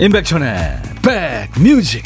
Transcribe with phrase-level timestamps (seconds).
[0.00, 2.02] 임백천의 백뮤직.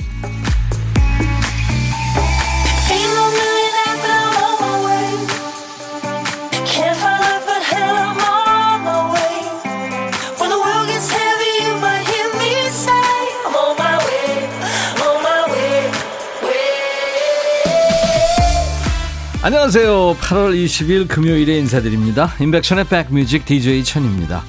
[19.41, 20.17] 안녕하세요.
[20.17, 22.35] 8월 20일 금요일에 인사드립니다.
[22.41, 24.43] 임백천의 백뮤직 DJ 천입니다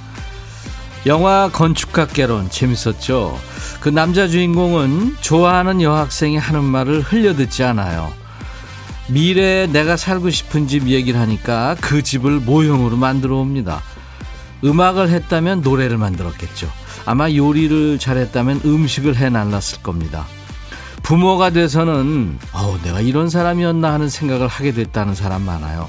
[1.05, 3.39] 영화 건축학개론 재밌었죠.
[3.79, 8.11] 그 남자 주인공은 좋아하는 여학생이 하는 말을 흘려듣지 않아요.
[9.07, 13.83] 미래에 내가 살고 싶은 집 얘기를 하니까 그 집을 모형으로 만들어 옵니다.
[14.63, 16.71] 음악을 했다면 노래를 만들었겠죠.
[17.05, 20.25] 아마 요리를 잘했다면 음식을 해 날랐을 겁니다.
[21.03, 25.87] 부모가 돼서는 어 내가 이런 사람이었나 하는 생각을 하게 됐다는 사람 많아요.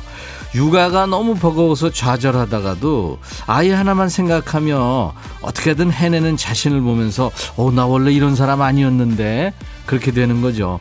[0.56, 5.12] 육아가 너무 버거워서 좌절하다가도 아이 하나만 생각하며
[5.42, 9.52] 어떻게든 해내는 자신을 보면서 어, 나 원래 이런 사람 아니었는데
[9.84, 10.80] 그렇게 되는 거죠.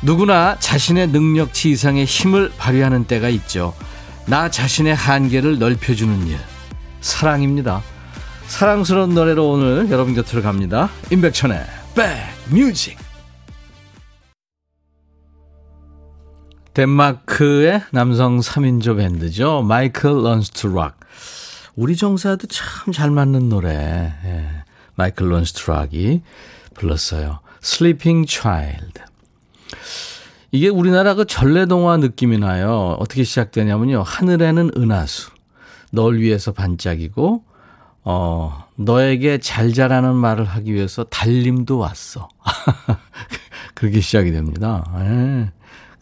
[0.00, 3.74] 누구나 자신의 능력치 이상의 힘을 발휘하는 때가 있죠.
[4.24, 6.38] 나 자신의 한계를 넓혀주는 일.
[7.02, 7.82] 사랑입니다.
[8.46, 10.88] 사랑스러운 노래로 오늘 여러분 곁으로 갑니다.
[11.10, 13.05] 임백천의 백뮤직.
[16.76, 19.62] 덴마크의 남성 3인조 밴드죠.
[19.62, 21.00] Michael Learns To Rock.
[21.74, 23.70] 우리 정서도 참 잘 맞는 노래.
[23.72, 24.46] 예.
[24.94, 26.20] Michael Learns To Rock이
[26.74, 27.40] 불렀어요.
[27.64, 29.00] Sleeping Child.
[30.52, 32.94] 이게 우리나라 그 전래동화 느낌이 나요.
[32.98, 34.02] 어떻게 시작되냐면요.
[34.02, 35.30] 하늘에는 은하수.
[35.92, 37.42] 널 위해서 반짝이고,
[38.04, 42.28] 어, 너에게 잘 자라는 말을 하기 위해서 달님도 왔어.
[43.74, 44.84] 그렇게 시작이 됩니다.
[45.00, 45.52] 예.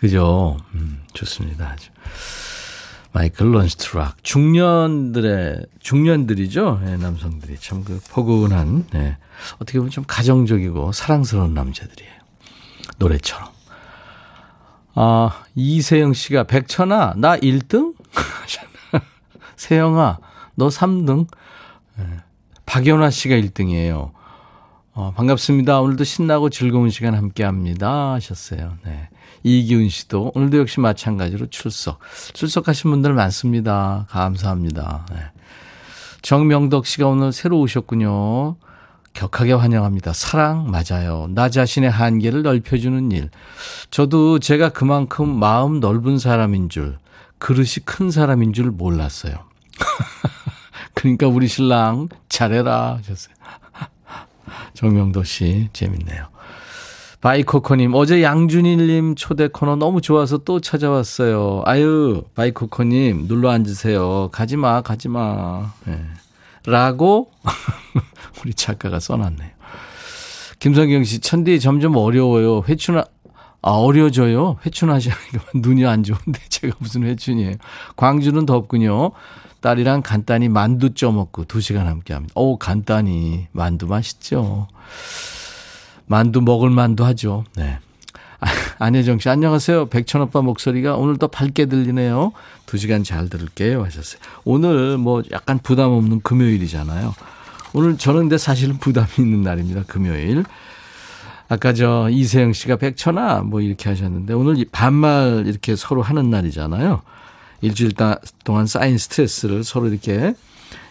[0.04, 0.58] 그죠?
[0.74, 1.70] 음, 좋습니다.
[1.70, 1.88] 아주.
[3.14, 4.22] 마이클 런스트락.
[4.22, 6.80] 중년들의, 중년들이죠.
[6.84, 7.56] 네, 남성들이.
[7.58, 9.16] 참 그 포근한, 네.
[9.56, 12.12] 어떻게 보면 좀 가정적이고 사랑스러운 남자들이에요.
[12.98, 13.48] 노래처럼.
[14.94, 17.94] 아, 이세영 씨가, 백천아, 나 1등?
[19.56, 20.18] 세영아,
[20.54, 21.26] 너 3등?
[21.96, 22.04] 네.
[22.66, 24.12] 박연화 씨가 1등이에요.
[24.92, 25.80] 어, 반갑습니다.
[25.80, 28.12] 오늘도 신나고 즐거운 시간 함께 합니다.
[28.12, 28.76] 하셨어요.
[28.84, 29.08] 네.
[29.44, 32.00] 이기훈 씨도 오늘도 역시 마찬가지로 출석.
[32.32, 34.06] 출석하신 분들 많습니다.
[34.08, 35.06] 감사합니다.
[35.10, 35.18] 네.
[36.22, 38.56] 정명덕 씨가 오늘 새로 오셨군요.
[39.12, 40.12] 격하게 환영합니다.
[40.12, 41.28] 사랑 맞아요.
[41.30, 43.30] 나 자신의 한계를 넓혀주는 일.
[43.90, 46.98] 저도 제가 그만큼 마음 넓은 사람인 줄,
[47.38, 49.34] 그릇이 큰 사람인 줄 몰랐어요.
[50.94, 53.34] 그러니까 우리 신랑 잘해라 하셨어요.
[54.72, 56.33] 정명도 씨 재밌네요.
[57.24, 61.62] 바이코코님, 어제 양준일님 초대 코너 너무 좋아서 또 찾아왔어요.
[61.64, 64.28] 아유, 바이코코님, 눌러 앉으세요.
[64.30, 65.72] 가지 마, 가지 마.
[65.86, 65.98] 네.
[66.66, 67.30] 라고,
[68.44, 69.48] 우리 작가가 써놨네요.
[70.58, 72.62] 김성경 씨, 천디 점점 어려워요.
[72.68, 73.04] 회춘아,
[73.62, 74.58] 아, 어려져요?
[74.66, 77.54] 회춘하시니까 눈이 안 좋은데 제가 무슨 회춘이에요.
[77.96, 79.12] 광주는 덥군요.
[79.62, 82.34] 딸이랑 간단히 만두 쪄먹고 두 시간 함께 합니다.
[82.36, 83.46] 오, 간단히.
[83.52, 84.68] 만두 맛있죠.
[86.06, 87.44] 만두 먹을 만두 하죠.
[87.56, 87.78] 네.
[88.40, 88.46] 아,
[88.78, 89.86] 안혜정 씨, 안녕하세요.
[89.86, 92.32] 백천 오빠 목소리가 오늘 더 밝게 들리네요.
[92.66, 93.84] 두 시간 잘 들을게요.
[93.84, 94.20] 하셨어요.
[94.44, 97.14] 오늘 뭐 약간 부담 없는 금요일이잖아요.
[97.72, 99.84] 오늘 저는 근데 사실은 부담이 있는 날입니다.
[99.86, 100.44] 금요일.
[101.48, 107.02] 아까 저 이세영 씨가 백천아 뭐 이렇게 하셨는데 오늘 반말 이렇게 서로 하는 날이잖아요.
[107.60, 107.92] 일주일
[108.44, 110.34] 동안 쌓인 스트레스를 서로 이렇게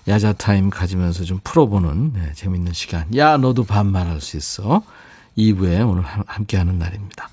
[0.08, 3.06] 야자 타임 가지면서 좀 풀어보는 네, 재밌는 시간.
[3.16, 4.84] 야, 너도 반말할 수 있어.
[5.38, 7.30] 2부에 오늘 함께하는 날입니다.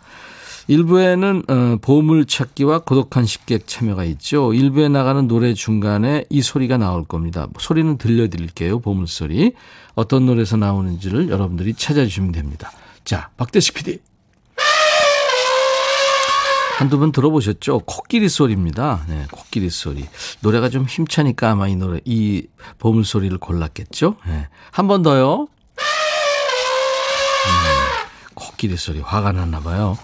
[0.69, 4.50] 1부에는 어, 보물찾기와 고독한 식객 참여가 있죠.
[4.50, 7.49] 1부에 나가는 노래 중간에 이 소리가 나올 겁니다.
[7.59, 8.78] 소리는 들려드릴게요.
[8.81, 9.54] 보물소리.
[9.95, 12.71] 어떤 노래에서 나오는지를 여러분들이 찾아주시면 됩니다.
[13.04, 13.98] 자, 박대식 PD.
[16.77, 17.80] 한두 번 들어보셨죠?
[17.80, 19.03] 코끼리 소리입니다.
[19.09, 20.07] 네, 코끼리 소리.
[20.41, 22.47] 노래가 좀 힘차니까 아마 이 노래, 이
[22.78, 24.16] 보물 소리를 골랐겠죠?
[24.27, 24.48] 네.
[24.71, 25.48] 한 번 더요.
[27.47, 27.79] 음,
[28.60, 29.01] 코끼리 소리.
[29.01, 29.97] 화가 났나 봐요.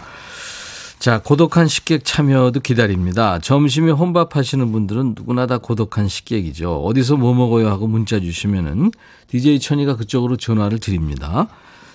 [0.98, 3.38] 자, 고독한 식객 참여도 기다립니다.
[3.38, 6.82] 점심에 혼밥 하시는 분들은 누구나 다 고독한 식객이죠.
[6.84, 8.92] 어디서 뭐 먹어요 하고 문자 주시면은
[9.28, 11.48] DJ 천이가 그쪽으로 전화를 드립니다.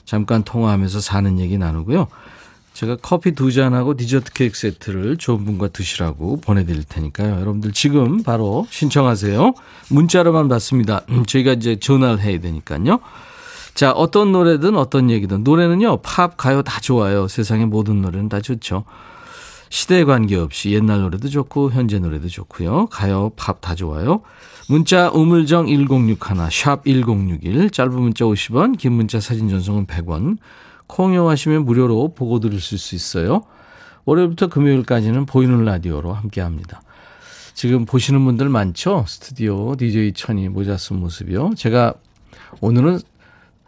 [0.06, 2.08] 잠깐 통화하면서 사는 얘기 나누고요.
[2.74, 7.42] 제가 커피 두 잔하고 디저트 케이크 세트를 좋은 분과 드시라고 보내드릴 테니까요.
[7.42, 9.54] 여러분들 지금 바로 신청하세요.
[9.90, 11.02] 문자로만 받습니다.
[11.10, 13.00] 음, 저희가 이제 전화를 해야 되니까요.
[13.74, 17.28] 자, 어떤 노래든 어떤 얘기든 노래는요, 팝, 가요 다 좋아요.
[17.28, 18.86] 세상의 모든 노래는 다 좋죠.
[19.70, 22.88] 시대에 관계없이 옛날 노래도 좋고 현재 노래도 좋고요.
[22.88, 24.22] 가요, 팝 다 좋아요.
[24.68, 26.18] 문자 우물정 1061,
[26.52, 30.38] 샵 1061, 짧은 문자 50원, 긴 문자 사진 전송은 100원.
[30.88, 33.44] 콩 이용하시면 무료로 보고 들으실 수 있어요.
[34.04, 36.82] 월요일부터 금요일까지는 보이는 라디오로 함께합니다.
[37.54, 39.06] 지금 보시는 분들 많죠?
[39.08, 41.52] 스튜디오 DJ 천이 모자 쓴 모습이요.
[41.56, 41.94] 제가
[42.60, 43.00] 오늘은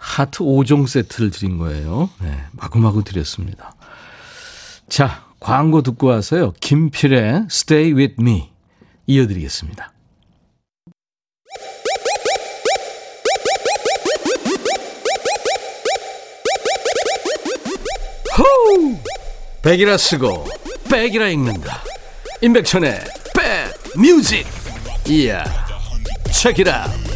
[0.04, 2.10] 하트 5종 세트를 드린 거예요.
[2.22, 3.74] 네, 마구마구 드렸습니다.
[4.90, 6.52] 자, 광고 듣고 와서요.
[6.60, 8.52] 김필의 Stay With Me
[9.08, 9.94] 이어드리겠습니다.
[18.38, 18.98] 호우!
[19.62, 20.46] 백이라 쓰고
[20.92, 21.82] 백이라 읽는다.
[22.42, 23.00] 임백천의
[23.34, 24.46] 백 뮤직.
[25.08, 25.46] 이야.
[26.30, 27.13] 책이라.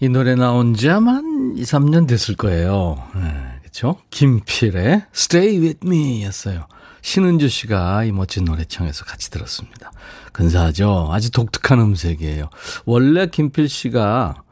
[0.00, 3.02] 이 노래 나온 지 아마 한 2, 3년 됐을 거예요.
[3.16, 3.96] 네, 그렇죠?
[4.10, 6.66] 김필의 Stay With Me 였어요.
[7.02, 9.90] 신은주 씨가 이 멋진 노래 청해서 같이 들었습니다.
[10.32, 11.08] 근사하죠?
[11.10, 12.48] 아주 독특한 음색이에요.
[12.84, 14.42] 원래 김필 씨가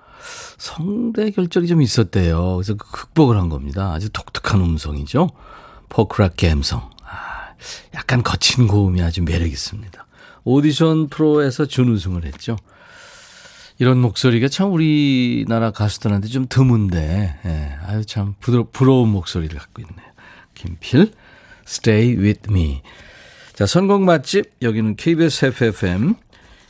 [0.58, 2.56] 성대 결절이 좀 있었대요.
[2.56, 3.92] 그래서 그 극복을 한 겁니다.
[3.92, 5.28] 아주 독특한 음성이죠.
[5.88, 6.90] 포크락 감성.
[7.04, 7.54] 아,
[7.94, 10.06] 약간 거친 고음이 아주 매력 있습니다.
[10.42, 12.56] 오디션 프로에서 준우승을 했죠.
[13.78, 20.06] 이런 목소리가 참 우리나라 가수들한테 좀 드문데, 예, 아유, 참 부드러, 부러운 목소리를 갖고 있네요.
[20.54, 21.12] 김필,
[21.66, 22.80] Stay With Me.
[23.52, 26.14] 자, 선곡 맛집, 여기는 KBS FFM,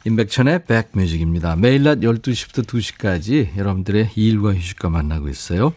[0.04, 1.56] 임백천의 백뮤직입니다.
[1.56, 5.72] 매일 낮 12시부터 2시까지 여러분들의 일과 휴식과 만나고 있어요.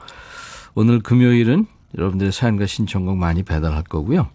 [0.75, 1.65] 오늘 금요일은
[1.97, 4.29] 여러분들의 사연과 신청곡 많이 배달할 거고요.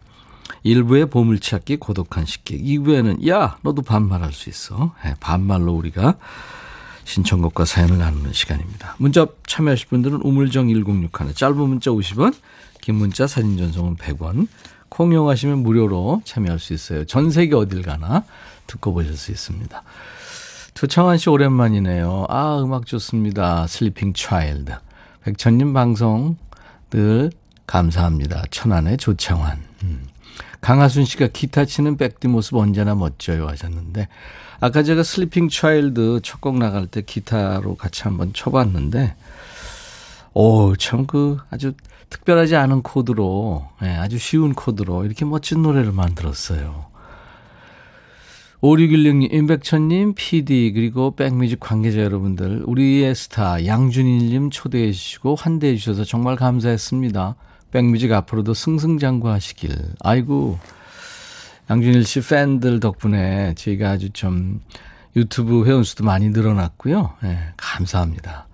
[0.65, 4.95] 1부의 보물찾기 고독한 식객, 2부에는 야 너도 반말할 수 있어.
[5.05, 6.17] 네, 반말로 우리가
[7.05, 8.97] 신청곡과 사연을 나누는 시간입니다.
[8.99, 12.35] 문자 참여하실 분들은 우물정 1061, 짧은 문자 50원,
[12.81, 14.49] 긴 문자 사진 전송은 100원,
[14.89, 17.05] 콩 이용하시면 무료로 참여할 수 있어요.
[17.05, 18.25] 전 세계 어딜 가나
[18.67, 19.83] 듣고 보실 수 있습니다.
[20.75, 22.27] 조창환 씨 오랜만이네요.
[22.29, 23.67] 아 음악 좋습니다.
[23.67, 24.73] Sleeping Child.
[25.23, 26.37] 백천님 방송
[26.91, 27.31] 늘
[27.67, 28.45] 감사합니다.
[28.51, 29.59] 천안의 조창환.
[29.85, 30.07] 음.
[30.65, 34.09] 강하순 씨가 기타 치는 백디 모습 언제나 멋져요 하셨는데
[34.61, 39.15] 아까 제가 Sleeping Child 첫 곡 나갈 때 기타로 같이 한번 쳐봤는데
[40.33, 41.75] 오 참 그 아주
[42.09, 46.87] 특별하지 않은 코드로 네, 아주 쉬운 코드로 이렇게 멋진 노래를 만들었어요.
[48.63, 56.37] 5616님, 임백천님, PD, 그리고 백뮤직 관계자 여러분들, 우리의 스타 양준일님 초대해 주시고 환대해 주셔서 정말
[56.37, 57.35] 감사했습니다.
[57.75, 59.95] 백뮤직 앞으로도 승승장구하시길.
[59.99, 60.61] 아이고,
[61.69, 64.61] 양준일 씨 팬들 덕분에 저희가 아주 좀
[65.17, 67.15] 유튜브 회원수도 많이 늘어났고요.
[67.25, 68.47] 네, 감사합니다.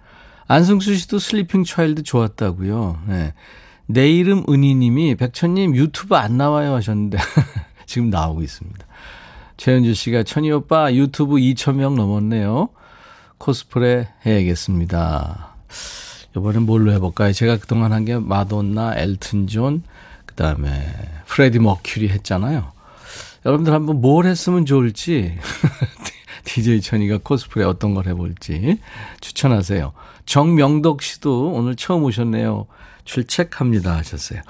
[0.46, 3.02] 안승수 씨도 Sleeping Child 좋았다고요.
[3.08, 3.34] 네.
[3.84, 7.18] 내 이름 은희님이 백천님 유튜브 안 나와요 하셨는데
[7.84, 8.86] 지금 나오고 있습니다.
[9.58, 12.70] 최현주 씨가 천디 오빠 유튜브 2천 명 넘었네요.
[13.36, 15.56] 코스프레 해야겠습니다.
[16.36, 17.32] 이번엔 뭘로 해볼까요?
[17.32, 19.82] 제가 그동안 한 게 마돈나, 엘튼 존,
[20.26, 20.86] 그 다음에
[21.26, 22.72] 프레디 머큐리 했잖아요.
[23.44, 25.34] 여러분들 한번 뭘 했으면 좋을지
[26.44, 28.78] DJ 천디가 코스프레 어떤 걸 해볼지
[29.20, 29.92] 추천하세요.
[30.26, 32.66] 정명덕 씨도 오늘 처음 오셨네요.
[33.04, 34.40] 출첵합니다 하셨어요.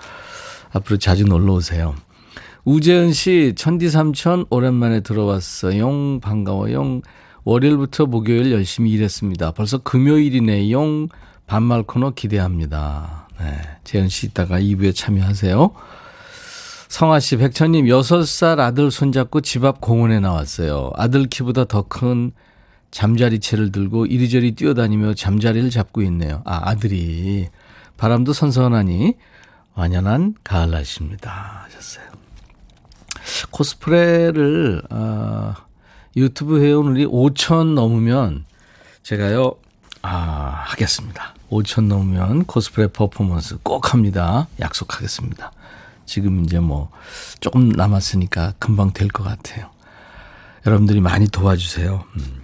[0.73, 1.95] 앞으로 자주 놀러 오세요.
[2.65, 6.21] 우재은 씨, 천디 삼천 오랜만에 들어왔어요.
[6.21, 7.01] 반가워요.
[7.45, 9.53] 월요일부터 목요일 열심히 일했습니다.
[9.53, 11.07] 벌써 금요일이네요.
[11.51, 13.27] 반말 코너 기대합니다.
[13.41, 13.61] 네.
[13.83, 15.73] 재은 씨 이따가 2부에 참여하세요.
[16.87, 20.93] 성아 씨, 백천님, 6살 아들 손잡고 집 앞 공원에 나왔어요.
[20.95, 22.31] 아들 키보다 더 큰
[22.93, 26.43] 잠자리채를 들고 이리저리 뛰어다니며 잠자리를 잡고 있네요.
[26.45, 27.49] 아, 아들이.
[27.97, 29.15] 바람도 선선하니
[29.75, 31.65] 완연한 가을 날씨입니다.
[31.65, 32.05] 하셨어요.
[33.51, 35.55] 코스프레를 어,
[36.17, 38.45] 유튜브 회원율이 5천 넘으면
[39.03, 39.57] 제가요
[40.03, 41.35] 아 하겠습니다.
[41.51, 44.47] 5천 넘으면 코스프레 퍼포먼스 꼭 합니다.
[44.61, 45.53] 약속하겠습니다.
[46.07, 46.91] 지금 이제 뭐
[47.41, 49.69] 조금 남았으니까 금방 될 것 같아요.
[50.67, 52.05] 여러분들이 많이 도와주세요.
[52.17, 52.41] 음.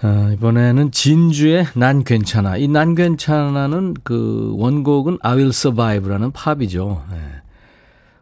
[0.00, 2.56] 자, 이번에는 진주의 난 괜찮아.
[2.56, 7.04] 이 난 괜찮아는 그 원곡은 I Will Survive라는 팝이죠.
[7.10, 7.16] 네.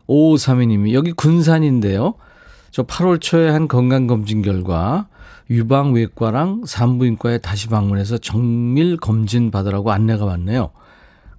[0.09, 2.15] 5532님이 여기 군산인데요.
[2.71, 5.07] 저 8월 초에 한 건강검진 결과
[5.49, 10.71] 유방외과랑 산부인과에 다시 방문해서 정밀 검진 받으라고 안내가 왔네요.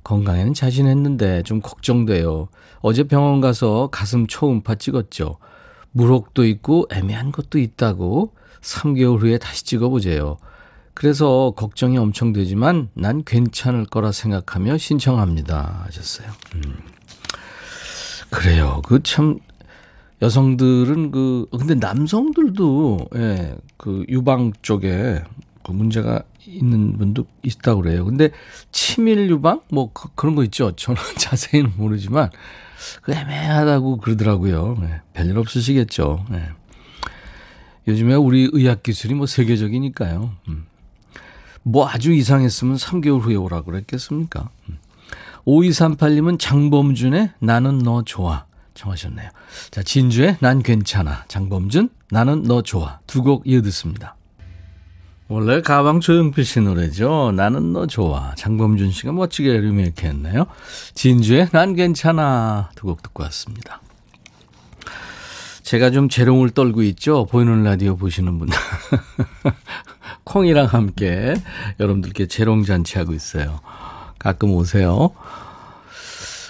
[0.03, 2.47] 건강에는 자신했는데 좀 걱정돼요.
[2.79, 5.37] 어제 병원 가서 가슴 초음파 찍었죠.
[5.91, 10.37] 물혹도 있고 애매한 것도 있다고 3개월 후에 다시 찍어보재요.
[10.93, 15.83] 그래서 걱정이 엄청 되지만 난 괜찮을 거라 생각하며 신청합니다.
[15.85, 16.29] 하셨어요.
[16.55, 16.77] 음.
[18.29, 18.81] 그래요.
[18.85, 19.37] 그 참,
[20.21, 25.21] 여성들은 그, 근데 남성들도, 예, 그 유방 쪽에
[25.63, 28.05] 그 문제가 있는 분도 있다고 그래요.
[28.05, 28.31] 근데
[28.71, 29.61] 치밀 유방?
[29.69, 30.71] 뭐 그, 런거 있죠.
[30.75, 32.31] 저는 자세히는 모르지만,
[33.01, 34.77] 그 애매하다고 그러더라고요.
[34.83, 36.25] 예, 별일 없으시겠죠.
[36.33, 36.49] 예.
[37.87, 40.31] 요즘에 우리 의학 기술이 뭐 세계적이니까요.
[40.49, 40.65] 음.
[41.63, 44.49] 뭐 아주 이상했으면 3개월 후에 오라 그랬겠습니까?
[44.69, 44.77] 음.
[45.45, 48.46] 5238님은 장범준의 나는 너 좋아
[48.77, 49.29] 청하셨네요.
[49.71, 51.25] 자, 진주의 난 괜찮아.
[51.27, 52.99] 장범준 나는 너 좋아.
[53.07, 54.15] 두 곡 이어 듣습니다.
[55.29, 57.33] 원래 가방 조용필 씨 노래죠.
[57.35, 58.33] 나는 너 좋아.
[58.35, 60.45] 장범준 씨가 멋지게 리메이크 했네요.
[60.93, 62.69] 진주의 난 괜찮아.
[62.75, 63.81] 두 곡 듣고 왔습니다.
[65.63, 67.25] 제가 좀 재롱을 떨고 있죠.
[67.25, 68.47] 보이는 라디오 보시는 분.
[70.23, 71.35] 콩이랑 함께
[71.81, 73.59] 여러분들께 재롱 잔치하고 있어요.
[74.19, 75.11] 가끔 오세요.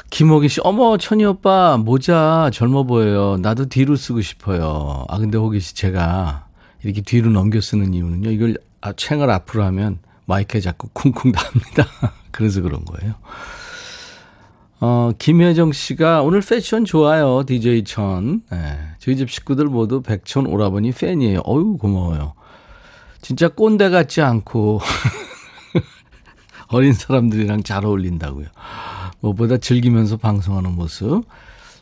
[0.10, 3.38] 김호기 씨, 어머, 천희 오빠, 모자 젊어 보여요.
[3.38, 5.06] 나도 뒤로 쓰고 싶어요.
[5.10, 6.48] 아, 근데 호기 씨, 제가
[6.84, 8.32] 이렇게 뒤로 넘겨 쓰는 이유는요.
[8.32, 11.88] 이걸 아, 챙을 앞으로 하면 마이크에 자꾸 쿵쿵 납니다.
[12.32, 13.16] 그래서 그런 거예요.
[14.80, 17.44] 어, 김혜정 씨가 오늘 패션 좋아요.
[17.46, 18.44] DJ 천.
[18.52, 21.42] 네, 저희 집 식구들 모두 백천 오라버니 팬이에요.
[21.46, 22.34] 어유 고마워요.
[23.22, 24.80] 진짜 꼰대 같지 않고
[26.70, 28.46] 어린 사람들이랑 잘 어울린다고요.
[29.20, 31.26] 무엇보다 즐기면서 방송하는 모습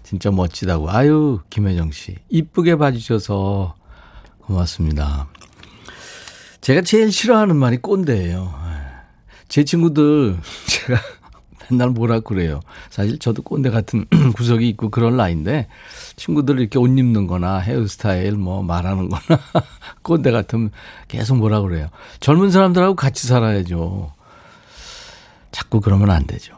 [0.04, 0.92] 진짜 멋지다고.
[0.92, 2.16] 아유, 김혜정 씨.
[2.30, 3.76] 이쁘게 봐주셔서
[4.40, 5.28] 고맙습니다.
[6.62, 8.54] 제가 제일 싫어하는 말이 꼰대예요.
[9.48, 10.38] 제 친구들
[10.68, 11.00] 제가
[11.70, 12.60] 맨날 뭐라 그래요.
[12.90, 15.68] 사실 저도 꼰대 같은 구석이 있고 그런 나이인데
[16.16, 19.42] 친구들 이렇게 옷 입는 거나 헤어스타일 뭐 말하는 거나
[20.04, 20.72] 꼰대 같으면
[21.08, 21.88] 계속 뭐라 그래요.
[22.20, 24.12] 젊은 사람들하고 같이 살아야죠.
[25.52, 26.58] 자꾸 그러면 안 되죠.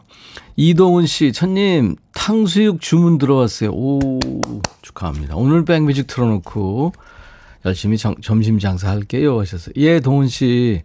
[0.60, 3.70] 이동훈 씨, 천님, 탕수육 주문 들어왔어요.
[3.70, 4.18] 오,
[4.82, 5.36] 축하합니다.
[5.36, 6.94] 오늘 백뮤직 틀어놓고
[7.64, 9.38] 열심히 정, 점심 장사할게요.
[9.38, 9.70] 하셔서.
[9.76, 10.82] 예, 동훈 씨.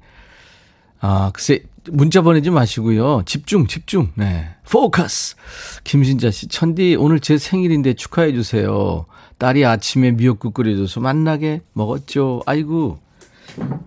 [1.00, 3.24] 아, 글쎄, 문자 보내지 마시고요.
[3.26, 4.12] 집중, 집중.
[4.14, 4.48] 네.
[4.70, 5.38] 포커스.
[5.84, 9.08] 김신자 씨, 천디, 오늘 제 생일인데 축하해 주세요.
[9.40, 12.44] 딸이 아침에 미역국 끓여줘서 만나게 먹었죠.
[12.46, 13.00] 아이고,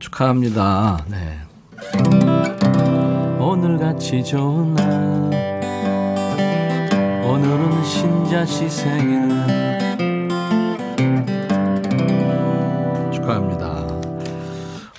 [0.00, 1.06] 축하합니다.
[1.08, 1.38] 네.
[3.38, 5.30] 오늘같이 좋은 날,
[7.28, 9.28] 오늘은 신자 씨 생일.
[13.12, 13.84] 축하합니다.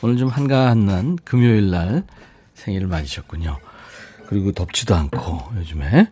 [0.01, 2.03] 오늘 좀 한가한 금요일 날
[2.55, 3.57] 생일을 맞으셨군요.
[4.27, 6.09] 그리고 덥지도 않고 요즘에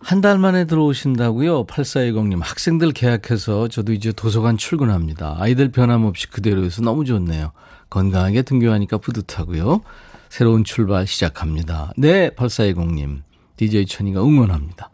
[0.00, 1.64] 한 달 만에 들어오신다고요?
[1.64, 5.36] 8410님 학생들 계약해서 저도 이제 도서관 출근합니다.
[5.38, 7.52] 아이들 변함없이 그대로여서 너무 좋네요.
[7.88, 9.80] 건강하게 등교하니까 뿌듯하고요.
[10.28, 11.92] 새로운 출발 시작합니다.
[11.96, 13.22] 네, 8420님.
[13.56, 14.90] DJ 천이가 응원합니다.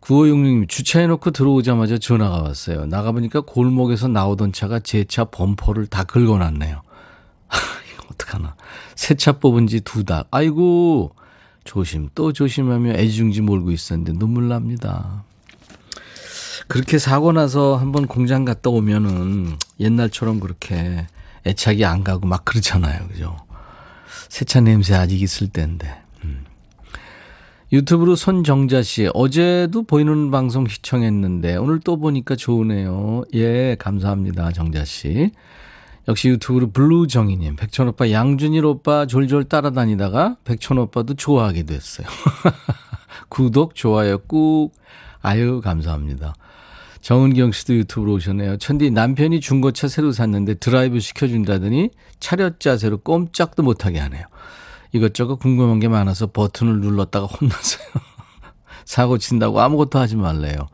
[0.00, 2.84] 9566님, 주차해놓고 들어오자마자 전화가 왔어요.
[2.86, 6.82] 나가보니까 골목에서 나오던 차가 제 차 범퍼를 다 긁어놨네요.
[7.94, 8.54] 이거 어떡하나.
[8.96, 10.24] 새 차 뽑은 지 두 달.
[10.30, 11.14] 아이고,
[11.64, 15.24] 조심, 또 조심하며 애지중지 몰고 있었는데 눈물 납니다.
[16.68, 21.06] 그렇게 사고 나서 한번 공장 갔다 오면은 옛날처럼 그렇게
[21.46, 23.08] 애착이 안 가고 막 그렇잖아요.
[23.08, 23.36] 그죠?
[24.28, 26.03] 새 차 냄새 아직 있을 때인데.
[27.74, 33.24] 유튜브로 손정자 씨, 어제도 보이는 방송 시청했는데 오늘 또 보니까 좋으네요.
[33.34, 34.52] 예, 감사합니다.
[34.52, 35.32] 정자 씨.
[36.06, 42.06] 역시 유튜브로 블루정이님, 백천 오빠, 양준일 오빠 졸졸 따라다니다가 백천 오빠도 좋아하게 됐어요.
[43.28, 44.70] 구독, 좋아요 꾹.
[45.20, 46.34] 아유, 감사합니다.
[47.00, 48.58] 정은경 씨도 유튜브로 오셨네요.
[48.58, 51.90] 천디 남편이 중고차 새로 샀는데 드라이브 시켜준다더니
[52.20, 54.26] 차렷 자세로 꼼짝도 못하게 하네요.
[54.94, 57.84] 이것저것 궁금한 게 많아서 버튼을 눌렀다가 혼났어요.
[58.86, 60.68] 사고 친다고 아무것도 하지 말래요.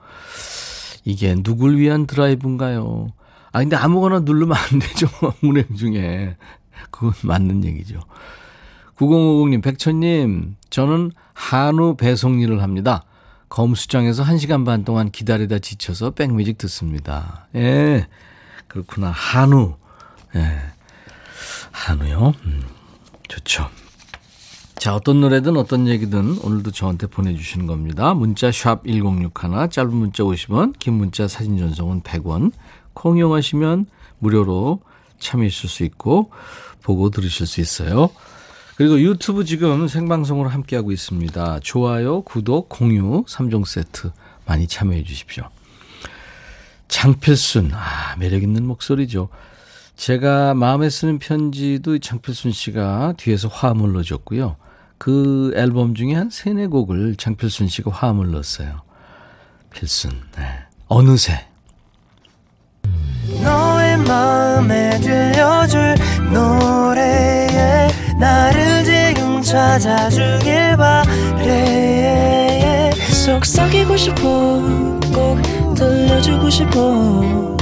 [1.07, 3.09] 이게 누굴 위한 드라이브인가요?
[3.51, 5.09] 아, 근데 아무거나 누르면 안 되죠.
[5.43, 6.37] 운행 중에.
[6.91, 7.99] 그건 맞는 얘기죠.
[8.97, 13.05] 9050님, 백천님, 저는 한우 배송 일을 합니다.
[13.49, 17.49] 검수장에서 1시간 반 동안 기다리다 지쳐서 백뮤직 듣습니다.
[17.55, 18.07] 예,
[18.69, 19.11] 그렇구나.
[19.11, 19.77] 한우.
[20.37, 20.59] 예,
[21.73, 22.35] 한우요?
[22.45, 22.65] 음,
[23.29, 23.71] 좋죠.
[24.81, 28.15] 자, 어떤 노래든 어떤 얘기든 오늘도 저한테 보내주시는 겁니다.
[28.15, 32.51] 문자 샵 1061, 짧은 문자 50원, 긴 문자 사진 전송은 100원.
[32.95, 33.85] 콩 이용하시면
[34.21, 34.81] 무료로
[35.19, 36.31] 참여하실 수 있고
[36.83, 38.09] 보고 들으실 수 있어요.
[38.77, 41.61] 그리고 유튜브 지금 생방송으로 함께하고 있습니다.
[41.61, 44.13] 좋아요, 구독, 공유 3종 세트
[44.47, 45.45] 많이 참여해 주십시오.
[46.89, 49.29] 장필순, 아, 매력 있는 목소리죠.
[49.97, 54.57] 제가 마음에 쓰는 편지도 장필순 씨가 뒤에서 화음을 넣어줬고요.
[55.01, 58.83] 그 앨범 중에 한 세네 곡을 장필순 씨가 화음을 넣었어요.
[59.73, 60.45] 필순, 네.
[60.89, 61.47] 어느새.
[63.43, 65.95] 너의 마음에 들려줄
[66.31, 67.89] 노래에
[68.19, 71.31] 나를 지금 찾아주길 바래
[73.25, 74.21] 속삭이고 싶어
[75.15, 75.41] 꼭
[75.77, 77.57] 들려주고 싶어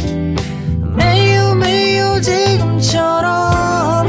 [0.97, 4.09] 매우 매우 지금처럼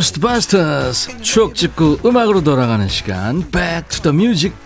[0.00, 4.56] Ghostbusters 추억 찍고 음악으로 돌아가는 시간 Back to the Music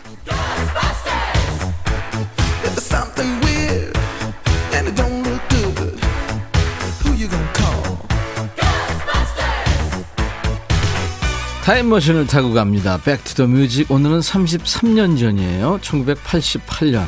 [11.65, 13.01] 타임머신을 타고 갑니다.
[13.03, 15.79] Back to the Music 오늘은 33년 전이에요.
[15.81, 17.07] 1988년.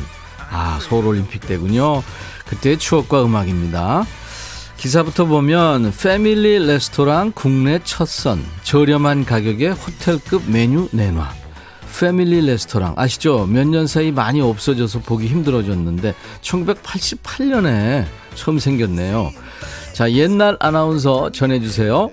[0.49, 2.01] 아 서울올림픽 때군요.
[2.47, 4.05] 그때의 추억과 음악입니다.
[4.77, 11.29] 기사부터 보면 패밀리 레스토랑 국내 첫선 저렴한 가격에 호텔급 메뉴 내놔
[11.99, 13.47] 패밀리 레스토랑 아시죠?
[13.47, 18.05] 몇 년 사이 많이 없어져서 보기 힘들어졌는데 1988년에
[18.35, 19.31] 처음 생겼네요.
[19.93, 22.11] 자 옛날 아나운서 전해주세요.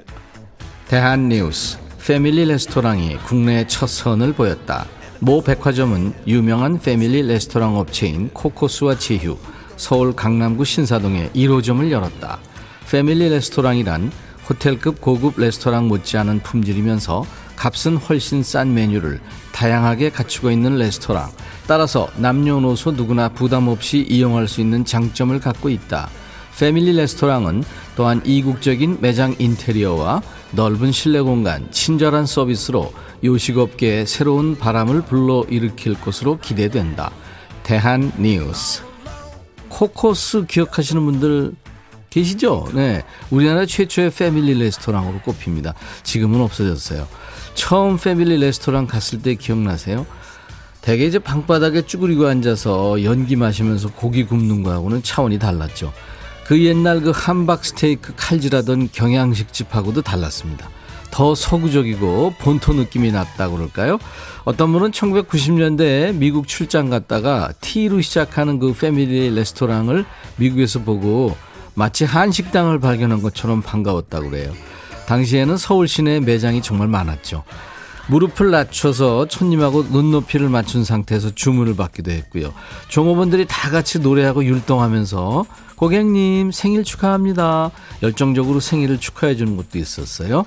[0.88, 4.86] 대한뉴스 패밀리 레스토랑이 국내 첫 선을 보였다.
[5.20, 9.36] 모 백화점은 유명한 패밀리 레스토랑 업체인 코코스와 제휴
[9.76, 12.38] 서울 강남구 신사동에 1호점을 열었다.
[12.90, 14.10] 패밀리 레스토랑이란
[14.48, 17.24] 호텔급 고급 레스토랑 못지않은 품질이면서
[17.56, 19.20] 값은 훨씬 싼 메뉴를
[19.52, 21.30] 다양하게 갖추고 있는 레스토랑.
[21.66, 26.10] 따라서 남녀노소 누구나 부담 없이 이용할 수 있는 장점을 갖고 있다.
[26.58, 27.64] 패밀리 레스토랑은
[27.96, 32.92] 또한 이국적인 매장 인테리어와 넓은 실내 공간, 친절한 서비스로
[33.24, 37.10] 요식업계에 새로운 바람을 불러일으킬 것으로 기대된다.
[37.62, 38.82] 대한 뉴스.
[39.68, 41.54] 코코스 기억하시는 분들
[42.14, 42.68] 계시죠?
[42.74, 43.02] 네.
[43.30, 45.74] 우리나라 최초의 패밀리 레스토랑으로 꼽힙니다.
[46.04, 47.08] 지금은 없어졌어요.
[47.54, 50.06] 처음 패밀리 레스토랑 갔을 때 기억나세요?
[50.80, 55.92] 대개 이제 방바닥에 쭈그리고 앉아서 연기 마시면서 고기 굽는 거하고는 차원이 달랐죠.
[56.46, 60.70] 그 옛날 그 함박 스테이크 칼질하던 경양식 집하고도 달랐습니다.
[61.10, 63.98] 더 서구적이고 본토 느낌이 났다 그럴까요?
[64.44, 70.04] 어떤 분은 1990년대에 미국 출장 갔다가 T로 시작하는 그 패밀리 레스토랑을
[70.36, 71.36] 미국에서 보고
[71.74, 74.52] 마치 한식당을 발견한 것처럼 반가웠다고 그래요.
[75.06, 77.44] 당시에는 서울 시내 매장이 정말 많았죠.
[78.06, 82.52] 무릎을 낮춰서 손님하고 눈높이를 맞춘 상태에서 주문을 받기도 했고요.
[82.88, 87.70] 종업원들이 다 같이 노래하고 율동하면서 고객님 생일 축하합니다.
[88.02, 90.44] 열정적으로 생일을 축하해 주는 것도 있었어요.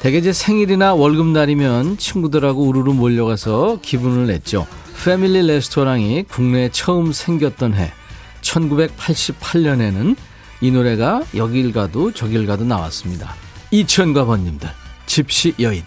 [0.00, 4.66] 대개 제 생일이나 월급날이면 친구들하고 우르르 몰려가서 기분을 냈죠.
[5.04, 7.92] 패밀리 레스토랑이 국내에 처음 생겼던 해
[8.40, 10.16] 1988년에는
[10.62, 13.34] 이 노래가 여길 가도 저길 가도 나왔습니다.
[13.70, 14.68] 이천과 번님들
[15.06, 15.82] 집시 여인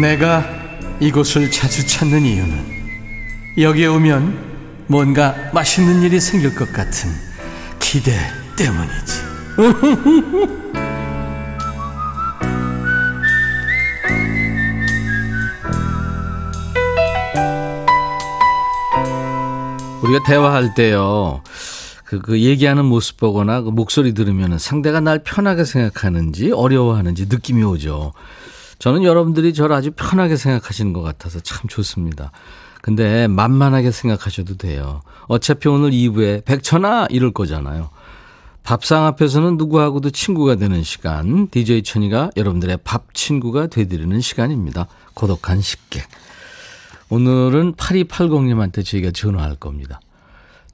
[0.00, 0.44] 내가
[1.00, 2.78] 이곳을 자주 찾는 이유는
[3.58, 7.27] 여기에 오면 뭔가 맛있는 일이 생길 것 같은
[7.90, 8.12] 기대
[8.54, 9.14] 때문이지.
[20.02, 21.40] 우리가 대화할 때요.
[22.04, 28.12] 그, 그 얘기하는 모습 보거나 그 목소리 들으면 상대가 날 편하게 생각하는지 어려워하는지 느낌이 오죠.
[28.78, 32.32] 저는 여러분들이 저를 아주 편하게 생각하시는 것 같아서 참 좋습니다.
[32.82, 35.02] 근데 만만하게 생각하셔도 돼요.
[35.26, 37.90] 어차피 오늘 2부에 백천아 이럴 거잖아요.
[38.62, 41.48] 밥상 앞에서는 누구하고도 친구가 되는 시간.
[41.48, 44.88] DJ 천이가 여러분들의 밥 친구가 되드리는 시간입니다.
[45.14, 46.06] 고독한 식객.
[47.08, 50.00] 오늘은 8280님한테 저희가 전화할 겁니다.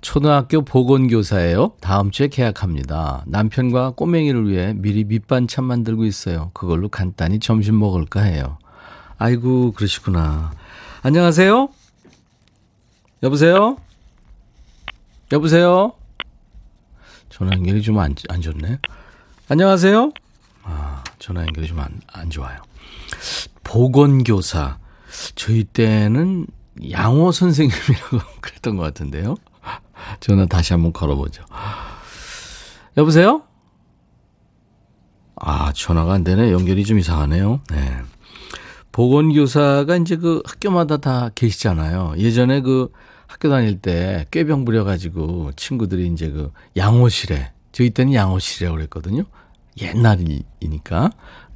[0.01, 1.75] 초등학교 보건교사예요.
[1.81, 3.25] 다음 주에 계약합니다.
[3.27, 6.51] 남편과 꼬맹이를 위해 미리 밑반찬 만들고 있어요.
[6.53, 8.59] 그걸로 간단히 점심 먹을까 해요.
[9.17, 10.51] 아이고, 그러시구나.
[11.03, 11.69] 안녕하세요?
[13.25, 13.79] 여보세요?
[15.33, 15.93] 여보세요?
[17.31, 18.79] 전화 연결이 좀 안, 안 좋네.
[19.49, 20.13] 안녕하세요?
[20.63, 22.61] 아, 전화 연결이 좀 안, 안 좋아요.
[23.65, 24.77] 보건교사.
[25.37, 26.47] 저희 때는
[26.91, 29.37] 양호 선생님이라고 그랬던 것 같은데요.
[30.21, 31.45] 전화 다시 한번 걸어보죠.
[32.99, 33.43] 여보세요?
[35.37, 36.53] 아, 전화가 안 되네.
[36.53, 37.63] 연결이 좀 이상하네요.
[37.71, 38.03] 네.
[38.93, 42.17] 보건교사가 이제 그 학교마다 다 계시잖아요.
[42.19, 42.93] 예전에 그
[43.35, 49.25] 학교 다닐 때 꾀병 부려가지고 친구들이 이제 그 양호실에, 저희 때는 양호실이라고 그랬거든요.
[49.83, 51.11] 옛날이니까.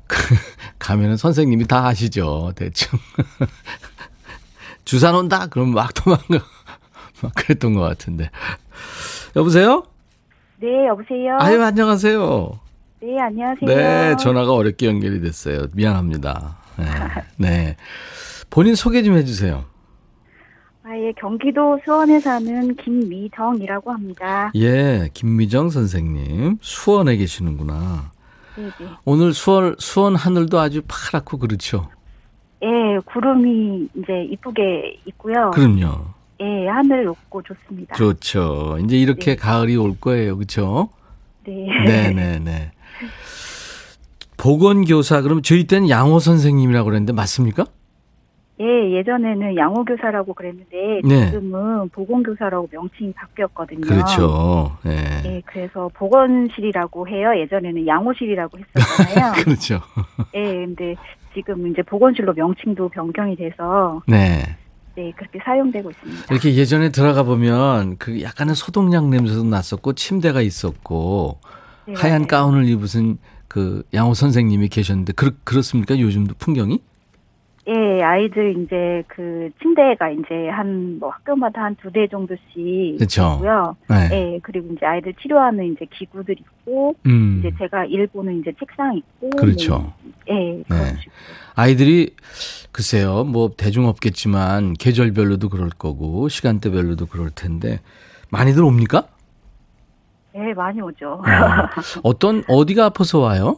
[0.80, 2.52] 가면은 선생님이 다 아시죠.
[2.56, 2.98] 대충.
[4.84, 5.46] 주사 놓는다?
[5.46, 6.24] 그럼 막 도망가.
[7.22, 8.28] 막 그랬던 것 같은데.
[9.36, 9.84] 여보세요?
[10.60, 11.36] 네, 여보세요?
[11.38, 12.58] 아유, 안녕하세요.
[13.02, 13.66] 네, 안녕하세요.
[13.68, 15.68] 네, 전화가 어렵게 연결이 됐어요.
[15.74, 16.56] 미안합니다.
[16.76, 16.86] 네.
[17.36, 17.76] 네.
[18.50, 19.77] 본인 소개 좀 해주세요.
[20.88, 24.50] 아, 예, 경기도 수원에 사는 김미정이라고 합니다.
[24.54, 26.56] 예, 김미정 선생님.
[26.62, 28.10] 수원에 계시는구나.
[28.56, 28.86] 네 네.
[29.04, 31.90] 오늘 수원, 수원 하늘도 아주 파랗고 그렇죠.
[32.62, 32.68] 예,
[33.04, 35.50] 구름이 이제 이쁘게 있고요.
[35.50, 36.06] 그럼요.
[36.40, 37.94] 예, 하늘 높고 좋습니다.
[37.94, 38.78] 좋죠.
[38.82, 39.36] 이제 이렇게 네.
[39.36, 40.36] 가을이 올 거예요.
[40.36, 40.88] 그렇죠?
[41.46, 41.66] 네.
[41.86, 42.72] 네 네 네.
[44.38, 47.66] 보건교사, 그럼 저희 때는 양호 선생님이라고 그랬는데 맞습니까?
[48.60, 51.30] 예, 예전에는 양호교사라고 그랬는데 네.
[51.30, 53.80] 지금은 보건교사라고 명칭이 바뀌었거든요.
[53.82, 54.76] 그렇죠.
[54.84, 55.22] 네.
[55.24, 57.30] 예, 그래서 보건실이라고 해요.
[57.36, 59.32] 예전에는 양호실이라고 했었잖아요.
[59.44, 59.80] 그렇죠.
[60.34, 60.96] 예, 근데
[61.34, 64.56] 지금 이제 보건실로 명칭도 변경이 돼서 네.
[64.96, 66.24] 네, 그렇게 사용되고 있습니다.
[66.32, 71.38] 이렇게 예전에 들어가 보면 그 약간의 소독약 냄새도 났었고 침대가 있었고
[71.86, 72.26] 네, 하얀.
[72.26, 75.98] 가운을 입으신 그 양호 선생님이 계셨는데 그렇, 그렇습니까?
[75.98, 76.82] 요즘도 풍경이?
[77.68, 83.34] 예, 아이들 이제 그 침대가 이제 한 뭐 학교마다 한 두 대 정도씩 그렇죠.
[83.36, 83.76] 있고요.
[83.90, 84.08] 네.
[84.12, 87.38] 예, 그리고 이제 아이들 치료하는 이제 기구들 있고 음.
[87.40, 89.78] 이제 제가 일 보는 이제 책상 있고 그렇죠.
[89.80, 89.92] 뭐,
[90.30, 90.96] 예, 네.
[91.54, 92.14] 아이들이
[92.72, 97.80] 글쎄요, 뭐 대중 없겠지만 계절별로도 그럴 거고 시간대별로도 그럴 텐데
[98.30, 99.08] 많이들 옵니까?
[100.36, 101.14] 예, 많이 오죠.
[101.14, 102.00] 어.
[102.02, 103.56] 어떤 어디가 아파서 와요?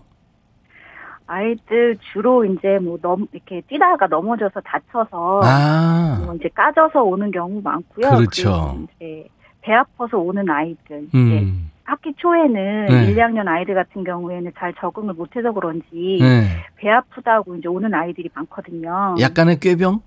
[1.31, 7.61] 아이들 주로 이제 뭐 넘 이렇게 뛰다가 넘어져서 다쳐서 아, 뭐 이제 까져서 오는 경우
[7.63, 8.17] 많고요.
[8.17, 8.77] 그렇죠.
[8.97, 9.27] 이제
[9.63, 11.07] 배 아파서 오는 아이들.
[11.15, 13.05] 음, 학기 초에는 네.
[13.11, 16.49] 1, 2학년 아이들 같은 경우에는 잘 적응을 못해서 그런지 네.
[16.77, 19.15] 배 아프다고 이제 오는 아이들이 많거든요.
[19.21, 20.01] 약간의 꾀병?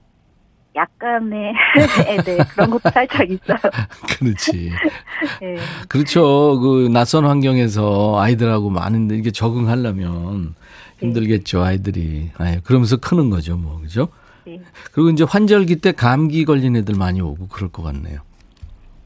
[0.76, 1.54] 약간의
[2.06, 3.58] 네, 네, 그런 것도 살짝 있어요.
[4.20, 4.72] 그렇지.
[5.40, 5.56] 네.
[5.88, 6.60] 그렇죠.
[6.60, 10.56] 그 낯선 환경에서 아이들하고 많은데 이게 적응하려면
[11.04, 12.30] 힘들겠죠, 아이들이.
[12.38, 14.10] 아유, 그러면서 크는 거죠, 뭐, 그죠?
[14.46, 14.60] 네.
[14.92, 18.20] 그리고 이제 환절기 때 감기 걸린 애들 많이 오고 그럴 것 같네요.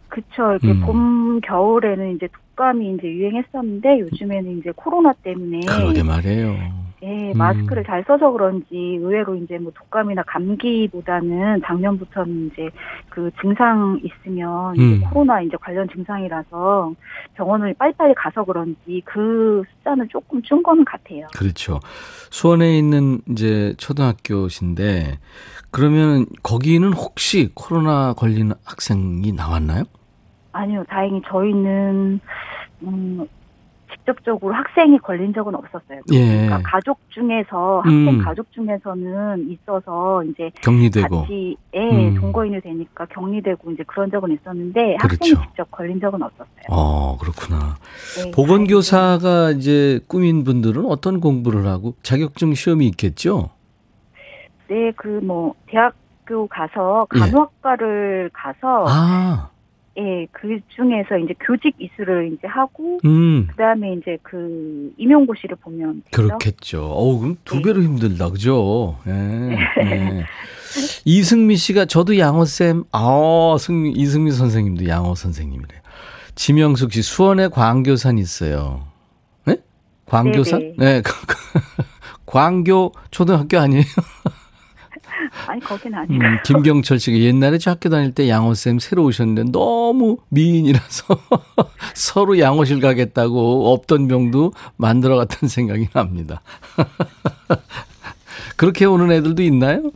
[0.10, 0.52] 그쵸.
[0.52, 0.82] 이렇게 음.
[0.82, 6.87] 봄, 겨울에는 이제 독감이 이제 유행했었는데 요즘에는 이제 코로나 때문에 그러게 말이에요.
[7.04, 7.38] 예, 음.
[7.38, 12.70] 마스크를 잘 써서 그런지 의외로 이제 뭐 독감이나 감기보다는 작년부터는 이제
[13.10, 15.02] 그 증상 있으면 이제 음.
[15.02, 16.94] 코로나 이제 관련 증상이라서
[17.36, 21.28] 병원을 빨리빨리 가서 그런지 그 숫자는 조금 준 거는 같아요.
[21.36, 21.80] 그렇죠.
[22.32, 25.20] 수원에 있는 이제 초등학교신데
[25.70, 29.84] 그러면 거기는 혹시 코로나 걸린 학생이 나왔나요?
[30.52, 32.20] 아니요, 다행히 저희는
[32.82, 33.28] 음
[33.91, 36.02] 직접적으로 학생이 걸린 적은 없었어요.
[36.13, 36.45] 예.
[36.47, 38.21] 그러니까 가족 중에서 학생 음.
[38.23, 41.21] 가족 중에서는 있어서 이제 격리되고.
[41.21, 42.15] 같이 예, 음.
[42.19, 45.17] 동거인이 되니까 격리되고 이제 그런 적은 있었는데 그렇죠.
[45.19, 46.47] 학생이 직접 걸린 적은 없었어요.
[46.69, 47.76] 어, 그렇구나.
[48.23, 53.50] 네, 보건교사가 이제 꾸민 분들은 어떤 공부를 하고 자격증 시험이 있겠죠?
[54.69, 57.19] 네, 그 뭐 대학교 가서 예.
[57.19, 59.50] 간호학과를 가서 아,
[60.00, 66.04] 예, 그 중에서 이제 교직 이수를 이제 하고 음, 그 다음에 이제 그 임용고시를 보면
[66.06, 66.28] 되죠.
[66.28, 66.84] 그렇겠죠.
[66.84, 67.62] 어우, 그럼 두 네.
[67.64, 68.98] 배로 힘들다, 그죠?
[69.08, 70.26] 예, 예.
[71.06, 75.82] 이승미 씨가 저도 양호쌤, 아, 승미, 이승미 선생님도 양호 선생님이래요.
[76.36, 78.86] 지명숙 씨, 수원에 광교산 있어요.
[79.46, 79.58] 네?
[80.06, 80.76] 광교산?
[80.78, 81.02] 네네.
[81.02, 81.02] 네.
[82.28, 83.84] 광교 초등학교 아니에요?
[85.47, 89.51] 아니 거기는 아니고 음, 김경철 씨가 옛날에 저 학교 다닐 때 양호 쌤 새로 오셨는데
[89.51, 91.15] 너무 미인이라서
[91.95, 96.41] 서로 양호실 가겠다고 없던 병도 만들어 갔다는 생각이 납니다.
[98.58, 99.91] 그렇게 오는 애들도 있나요?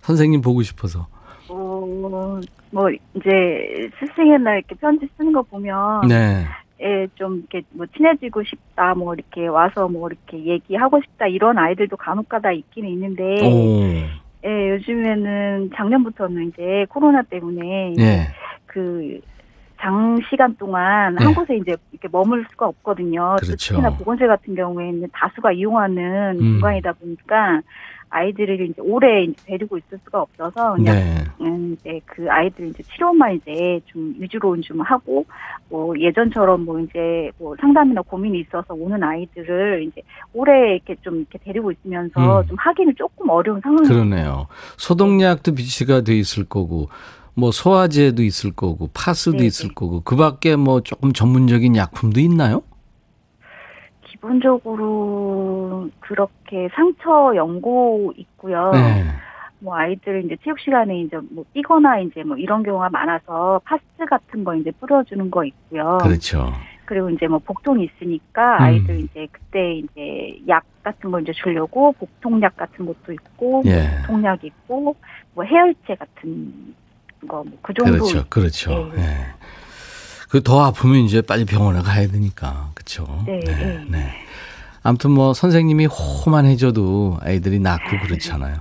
[0.00, 1.06] 선생님 보고 싶어서.
[1.48, 6.46] 어, 뭐 이제 스승의 날 이렇게 편지 쓰는 거 보면 네.
[6.82, 11.96] 예, 좀 이렇게 뭐 친해지고 싶다, 뭐 이렇게 와서 뭐 이렇게 얘기하고 싶다 이런 아이들도
[11.96, 14.29] 간혹가다 있기는 있는데, 오.
[14.44, 18.28] 예, 요즘에는 작년부터는 이제 코로나 때문에 예.
[18.66, 19.20] 그
[19.80, 21.24] 장시간 동안 네.
[21.24, 23.36] 한 곳에 이제 이렇게 머물 수가 없거든요.
[23.40, 23.74] 또 그렇죠.
[23.74, 26.52] 특히나 보건소 같은 경우에는 다수가 이용하는 음.
[26.52, 27.60] 공간이다 보니까
[28.10, 31.24] 아이들을 이제 오래 이제 데리고 있을 수가 없어서 그냥 네.
[31.40, 35.24] 음, 이제 그 아이들 이제 치료만 이제 좀 위주로 좀 하고
[35.68, 41.38] 뭐 예전처럼 뭐 이제 뭐 상담이나 고민이 있어서 오는 아이들을 이제 오래 이렇게 좀 이렇게
[41.38, 42.46] 데리고 있으면서 음.
[42.46, 44.48] 좀 하기는 조금 어려운 상황이 그러네요.
[44.76, 46.88] 소독약도 비치가 돼 있을 거고,
[47.34, 49.74] 뭐 소화제도 있을 거고, 파스도 네, 있을 네.
[49.74, 52.62] 거고, 그 밖에 뭐 조금 전문적인 약품도 있나요?
[54.20, 58.70] 기본적으로 그렇게 상처 연고 있고요.
[58.72, 59.04] 네.
[59.60, 64.44] 뭐 아이들 이제 체육 시간에 이제 뭐 뛰거나 이제 뭐 이런 경우가 많아서 파스 같은
[64.44, 65.98] 거 이제 뿌려주는 거 있고요.
[66.02, 66.52] 그렇죠.
[66.86, 68.62] 그리고 이제 뭐 복통이 있으니까 음.
[68.62, 73.88] 아이들 이제 그때 이제 약 같은 거 이제 주려고 복통약 같은 것도 있고 예.
[74.06, 74.96] 복통약 있고
[75.34, 76.74] 뭐 해열제 같은
[77.28, 78.24] 거 뭐 그 정도 그렇죠.
[78.28, 78.92] 그렇죠.
[78.96, 79.02] 네.
[79.02, 79.16] 예.
[80.30, 82.69] 그 더 아프면 이제 빨리 병원에 가야 되니까.
[82.90, 83.24] 그렇죠.
[83.26, 83.84] 네, 네.
[83.88, 84.10] 네.
[84.82, 88.56] 아무튼 뭐 선생님이 호만 해줘도 아이들이 낫고 그렇잖아요.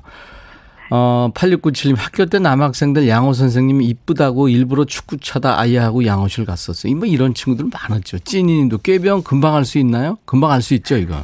[0.91, 6.95] 어, 8697님 학교 때 남학생들 양호 선생님이 이쁘다고 일부러 축구 차다 아이하고 양호실 갔었어요.
[6.95, 8.19] 뭐 이런 친구들 많았죠.
[8.19, 10.17] 찐이님도 꾀병 금방 할 수 있나요?
[10.25, 11.23] 금방 알수 있죠, 이거.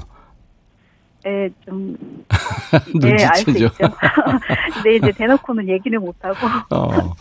[1.26, 1.98] 네, 좀
[3.02, 3.66] 네, 눈치채죠.
[3.66, 3.70] 있죠.
[4.76, 6.38] 근데 이제 대놓고는 얘기를 못 하고
[6.70, 7.16] 어.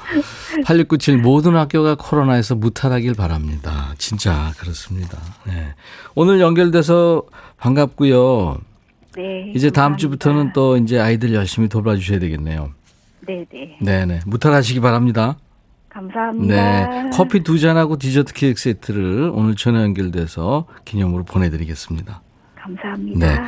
[0.66, 3.94] 8697 모든 학교가 코로나에서 무탈하길 바랍니다.
[3.96, 5.18] 진짜 그렇습니다.
[5.46, 5.68] 네.
[6.14, 7.22] 오늘 연결돼서
[7.56, 8.58] 반갑고요.
[9.16, 9.52] 네.
[9.54, 9.96] 이제 다음 감사합니다.
[9.96, 12.72] 주부터는 또 이제 아이들 열심히 돌봐주셔야 되겠네요.
[13.26, 13.78] 네, 네.
[13.80, 14.20] 네네.
[14.26, 15.38] 무탈하시기 바랍니다.
[15.88, 16.54] 감사합니다.
[17.04, 17.10] 네.
[17.14, 22.20] 커피 두 잔하고 디저트 케이크 세트를 오늘 전화 연결돼서 기념으로 보내드리겠습니다.
[22.56, 23.26] 감사합니다.
[23.26, 23.40] 네.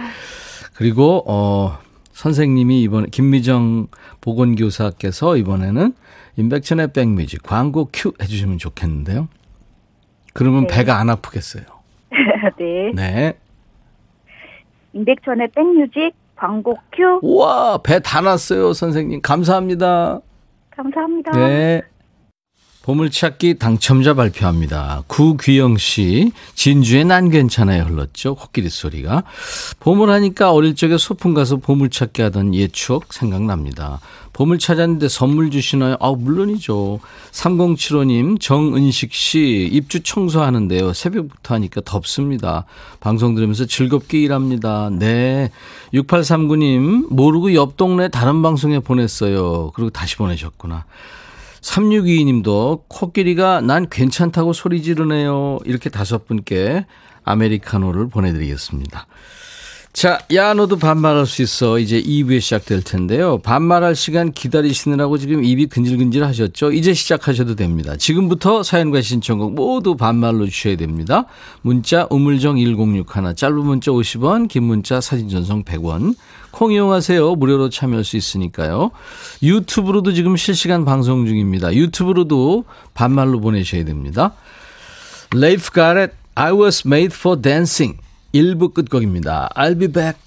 [0.76, 1.78] 그리고, 어,
[2.12, 3.88] 선생님이 이번에, 김미정
[4.20, 5.92] 보건교사께서 이번에는
[6.36, 9.28] 인백천의 백뮤직 광고 큐 해주시면 좋겠는데요.
[10.34, 10.74] 그러면 네.
[10.76, 11.64] 배가 안 아프겠어요.
[12.58, 12.92] 네.
[12.94, 13.32] 네.
[14.92, 19.22] 임백천의 백뮤직 광고 큐 우와, 배 다 났어요, 선생님.
[19.22, 20.20] 감사합니다.
[20.70, 21.32] 감사합니다.
[21.32, 21.82] 네.
[22.86, 25.02] 보물찾기 당첨자 발표합니다.
[25.08, 28.36] 구귀영 씨, 진주의 난 괜찮아요 흘렀죠.
[28.36, 29.24] 코끼리 소리가.
[29.80, 33.98] 보물하니까 어릴 적에 소풍 가서 보물찾기 하던 옛 추억 생각납니다.
[34.32, 35.96] 보물 찾았는데 선물 주시나요?
[35.98, 37.00] 아, 물론이죠.
[37.32, 40.92] 3075님, 정은식 씨, 입주 청소하는데요.
[40.92, 42.66] 새벽부터 하니까 덥습니다.
[43.00, 44.90] 방송 들으면서 즐겁게 일합니다.
[44.92, 45.50] 네.
[45.92, 49.72] 6839님, 모르고 옆 동네 다른 방송에 보냈어요.
[49.74, 50.84] 그리고 다시 보내셨구나.
[51.66, 55.58] 3622님도 코끼리가 난 괜찮다고 소리 지르네요.
[55.64, 56.86] 이렇게 다섯 분께
[57.24, 59.06] 아메리카노를 보내드리겠습니다.
[59.92, 61.78] 자, 야, 너도 반말할 수 있어.
[61.78, 63.38] 이제 2부에 시작될 텐데요.
[63.38, 66.72] 반말할 시간 기다리시느라고 지금 입이 근질근질 하셨죠?
[66.72, 67.96] 이제 시작하셔도 됩니다.
[67.96, 71.24] 지금부터 사연과 신청곡 모두 반말로 주셔야 됩니다.
[71.62, 76.14] 문자 우물정 1061, 짧은 문자 50원, 긴 문자 사진 전송 100원.
[76.56, 77.34] 콩 이용하세요.
[77.34, 78.90] 무료로 참여할 수 있으니까요.
[79.42, 81.74] 유튜브로도 지금 실시간 방송 중입니다.
[81.74, 82.64] 유튜브로도
[82.94, 84.32] 반말로 보내셔야 됩니다.
[85.34, 87.98] 레이프 가렛, I was made for dancing.
[88.32, 89.50] 1부 끝곡입니다.
[89.54, 90.18] I'll be back.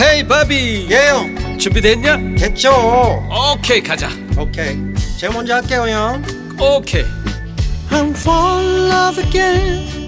[0.00, 2.36] Hey 바비 예영 준비됐냐?
[2.36, 2.70] 됐죠
[3.54, 4.76] 오케이 가자 오케이
[5.18, 6.22] 제가 먼저 할게요 형
[6.60, 7.04] 오케이
[7.90, 10.07] I'm fall in love again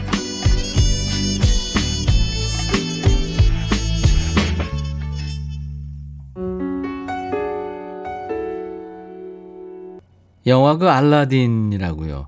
[10.47, 12.27] 영화 그 알라딘이라고요.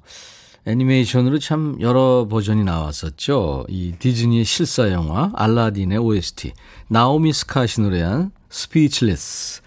[0.65, 3.65] 애니메이션으로 참 여러 버전이 나왔었죠.
[3.67, 6.53] 이 디즈니의 실사 영화 알라딘의 OST
[6.87, 9.61] 나오미 스콧이 노래한 Speechless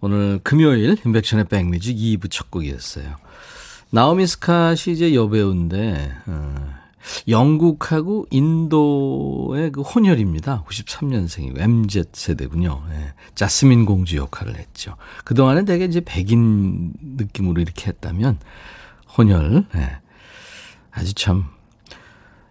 [0.00, 3.16] 오늘 금요일 임백천의 백뮤직 2부 첫 곡이었어요.
[3.90, 6.74] 나오미 스콧이 이제 여배우인데 어,
[7.28, 10.64] 영국하고 인도의 그 혼혈입니다.
[10.64, 12.82] 93년생이고 MZ 세대군요.
[12.90, 14.96] 예, 자스민 공주 역할을 했죠.
[15.24, 18.38] 그동안은 되게 이제 백인 느낌으로 이렇게 했다면
[19.16, 19.66] 혼혈.
[19.74, 19.98] 네.
[20.90, 21.46] 아주 참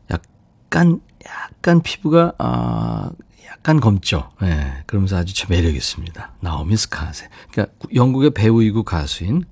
[0.09, 3.11] 약간 약간 피부가 아
[3.47, 4.31] 약간 검죠.
[4.41, 4.47] 예.
[4.47, 6.33] 네, 그러면서 아주 참 매력 있습니다.
[6.39, 7.29] 나오미 스카세.
[7.51, 9.45] 그러니까 영국의 배우이고 가수인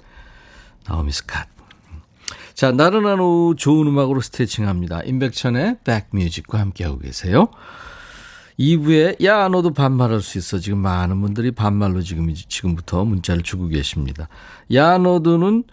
[0.87, 1.45] 나오미 스캇.
[2.59, 5.03] 자, 나른한 오후 좋은 음악으로 스트레칭합니다.
[5.03, 7.47] 임백천의 백뮤직과 함께하고 계세요.
[8.59, 10.59] 2부에 야 너도 반말할 수 있어.
[10.59, 14.27] 지금 많은 분들이 반말로 지금 지금부터 문자를 주고 계십니다.
[14.73, 15.63] 야 너도는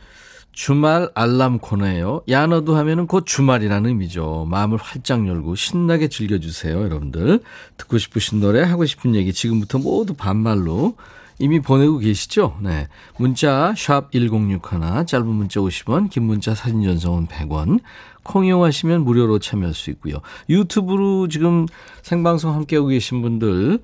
[0.53, 2.23] 주말 알람 코너예요.
[2.29, 4.47] 야 너도 하면은 곧 주말이라는 의미죠.
[4.49, 7.41] 마음을 활짝 열고 신나게 즐겨 주세요, 여러분들.
[7.79, 10.95] 듣고 싶으신 노래, 하고 싶은 얘기 지금부터 모두 반말로
[11.39, 12.59] 이미 보내고 계시죠?
[12.63, 12.89] 네.
[13.19, 17.81] 문자 샵 1061, 짧은 문자 50원, 긴 문자 사진 전송은 100원.
[18.23, 20.17] 콩 이용하시면 무료로 참여할 수 있고요.
[20.49, 21.67] 유튜브로 지금
[22.03, 23.81] 생방송 함께하고 계신 분들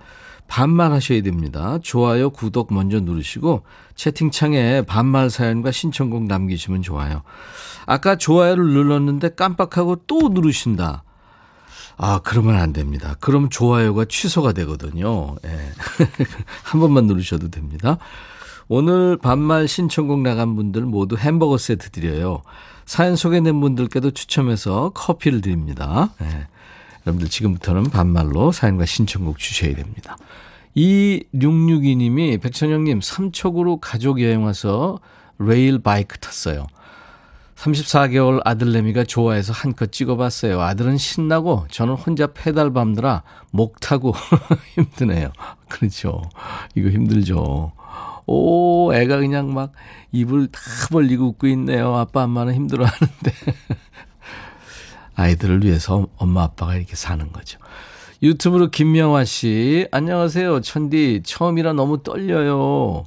[0.49, 1.79] 반말 하셔야 됩니다.
[1.83, 3.63] 좋아요, 구독 먼저 누르시고
[3.95, 7.23] 채팅창에 반말 사연과 신청곡 남기시면 좋아요.
[7.87, 11.05] 아까 좋아요를 눌렀는데 깜빡하고 또 누르신다.
[11.97, 13.17] 아, 그러면 안 됩니다.
[13.21, 15.37] 그럼 좋아요가 취소가 되거든요.
[15.45, 15.49] 예.
[16.65, 17.99] 한 번만 누르셔도 됩니다.
[18.69, 22.43] 오늘 반말 신청곡 나간 분들 모두 햄버거 세트 드려요.
[22.87, 26.11] 사연 소개된 분들께도 추첨해서 커피를 드립니다.
[26.23, 26.47] 예.
[27.07, 30.17] 여러분들 지금부터는 반말로 사연과 신청곡 주셔야 됩니다.
[30.77, 35.01] 2662님이 백천영님 삼척으로 가족 여행 와서
[35.39, 36.67] 레일 바이크 탔어요.
[37.63, 40.61] 34개월 아들내미가 좋아해서 한껏 찍어봤어요.
[40.61, 44.15] 아들은 신나고 저는 혼자 페달 밟느라 목 타고
[44.75, 45.31] 힘드네요.
[45.69, 46.23] 그렇죠.
[46.75, 47.73] 이거 힘들죠.
[48.27, 49.73] 오, 애가 그냥 막
[50.11, 51.95] 입을 다 벌리고 웃고 있네요.
[51.95, 53.33] 아빠, 엄마는 힘들어 하는데.
[55.15, 57.59] 아이들을 위해서 엄마, 아빠가 이렇게 사는 거죠.
[58.23, 60.61] 유튜브로 김명화 씨, 안녕하세요.
[60.61, 63.05] 천디, 처음이라 너무 떨려요.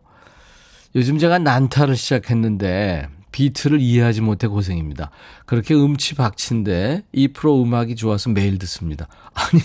[0.95, 5.11] 요즘 제가 난타를 시작했는데, 비트를 이해하지 못해 고생입니다.
[5.45, 9.09] 그렇게 음치박치인데, 이 프로 음악이 좋아서 매일 듣습니다.
[9.35, 9.61] 아니,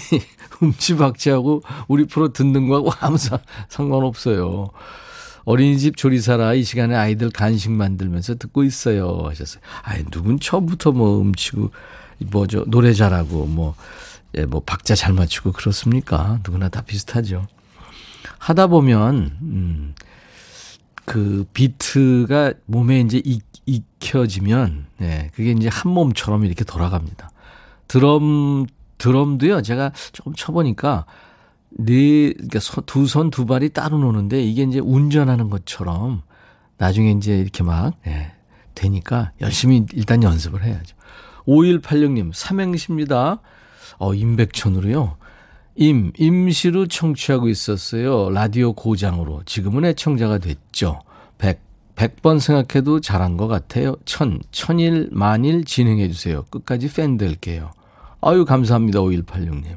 [0.60, 3.16] 음치박치하고 우리 프로 듣는 거하고 아무
[3.68, 4.70] 상관없어요.
[5.44, 9.26] 어린이집 조리사라 이 시간에 아이들 간식 만들면서 듣고 있어요.
[9.28, 9.62] 하셨어요.
[9.82, 11.70] 아이, 누군 처음부터 뭐 음치고,
[12.26, 13.76] 뭐죠, 노래 잘하고, 뭐,
[14.36, 16.40] 예, 뭐 박자 잘 맞추고 그렇습니까?
[16.44, 17.46] 누구나 다 비슷하죠.
[18.38, 19.94] 하다 보면 음,
[21.04, 23.49] 그 비트가 몸에 이제 익,
[24.00, 27.30] 익혀지면 예, 그게 이제 한 몸처럼 이렇게 돌아갑니다.
[27.86, 28.66] 드럼
[28.98, 29.62] 드럼도요.
[29.62, 31.04] 제가 조금 쳐보니까
[31.70, 36.22] 네, 그러니까 두 손 두 발이 따로 노는데 이게 이제 운전하는 것처럼
[36.78, 38.32] 나중에 이제 이렇게 막 예,
[38.74, 40.96] 되니까 열심히 일단 연습을 해야죠.
[41.46, 43.40] 5186님 삼행시입니다.
[43.98, 45.16] 어, 임백천으로요.
[45.76, 48.30] 임, 임시로 청취하고 있었어요.
[48.30, 49.42] 라디오 고장으로.
[49.46, 51.00] 지금은 애청자가 됐죠.
[51.38, 51.62] 백,
[52.00, 53.94] 백번 생각해도 잘한 것 같아요.
[54.06, 56.44] 천, 천일, 만일 진행해주세요.
[56.44, 57.72] 끝까지 팬 될게요.
[58.22, 59.00] 아유, 감사합니다.
[59.00, 59.76] 5186님.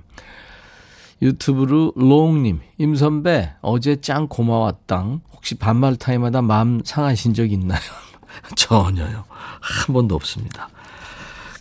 [1.21, 5.19] 유튜브로 롱님, 임선배, 어제 짱 고마웠당.
[5.33, 7.81] 혹시 반말 타임마다 마음 상하신 적 있나요?
[8.55, 9.25] 전혀요.
[9.59, 10.69] 한 번도 없습니다.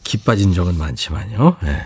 [0.05, 1.57] 기 빠진 적은 많지만요.
[1.61, 1.85] 네.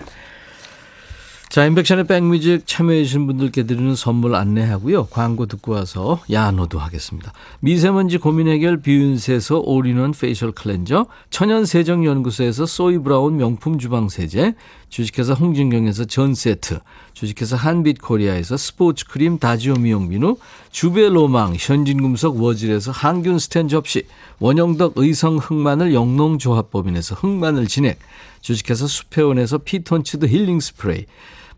[1.49, 5.07] 자, 임백천의 백뮤직 참여해주신 분들께 드리는 선물 안내하고요.
[5.07, 7.33] 광고 듣고 와서 야노도 하겠습니다.
[7.61, 14.55] 미세먼지 고민 해결 뷰인세에서 all-in-one facial cleanser, 천연세정연구소에서 소이브라운 명품 주방세제,
[14.89, 16.81] 주식회사 홍진경에서 전세트,
[17.13, 20.37] 주식회사 한빛코리아에서 스포츠크림 다지오 미용비누,
[20.71, 24.07] 주베로망 현진금속 워즐에서 항균 스텐 접시,
[24.39, 27.99] 원형덕 의성 흑마늘 영농조합법인에서 흑마늘 진액,
[28.41, 31.07] 주식회사 수페온에서 피톤치드 힐링 스프레이,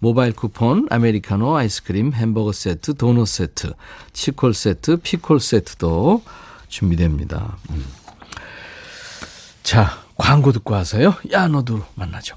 [0.00, 3.72] 모바일 쿠폰, 아메리카노, 아이스크림, 햄버거 세트, 도넛 세트,
[4.12, 6.22] 치콜 세트, 피콜 세트도
[6.68, 7.56] 준비됩니다.
[7.70, 7.84] 음.
[9.62, 11.14] 자, 광고 듣고 와서요.
[11.32, 12.36] 야, 너도 만나죠.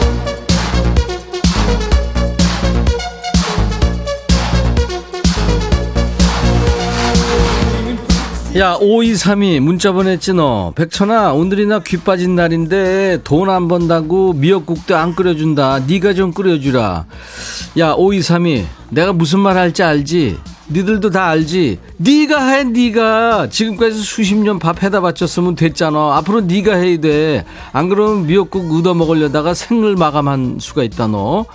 [8.61, 10.71] 야, 5232 문자 보냈지 너.
[10.75, 15.79] 백천아, 오늘이 나 귀 빠진 날인데 돈 안 번다고 미역국도 안 끓여준다.
[15.87, 17.05] 네가 좀 끓여주라.
[17.79, 20.37] 야, 5232 내가 무슨 말 할지 알지?
[20.69, 21.79] 니들도 다 알지?
[21.97, 26.17] 네가 해, 네가 지금까지 수십 년 밥 해다 바쳤으면 됐잖아.
[26.17, 27.45] 앞으로 네가 해야 돼.
[27.73, 31.45] 안 그러면 미역국 얻어 먹으려다가 생을 마감한 수가 있다 너.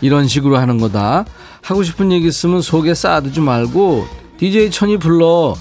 [0.00, 1.24] 이런 식으로 하는 거다.
[1.62, 4.06] 하고 싶은 얘기 있으면 속에 쌓아두지 말고
[4.38, 5.54] DJ 천이 불러.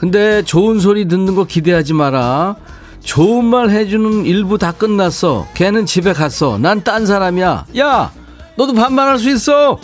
[0.00, 2.56] 근데 좋은 소리 듣는 거 기대하지 마라.
[3.04, 5.46] 좋은 말 해주는 일부 다 끝났어.
[5.54, 6.56] 걔는 집에 갔어.
[6.58, 7.66] 난 딴 사람이야.
[7.78, 8.10] 야,
[8.56, 9.78] 너도 반말할 수 있어.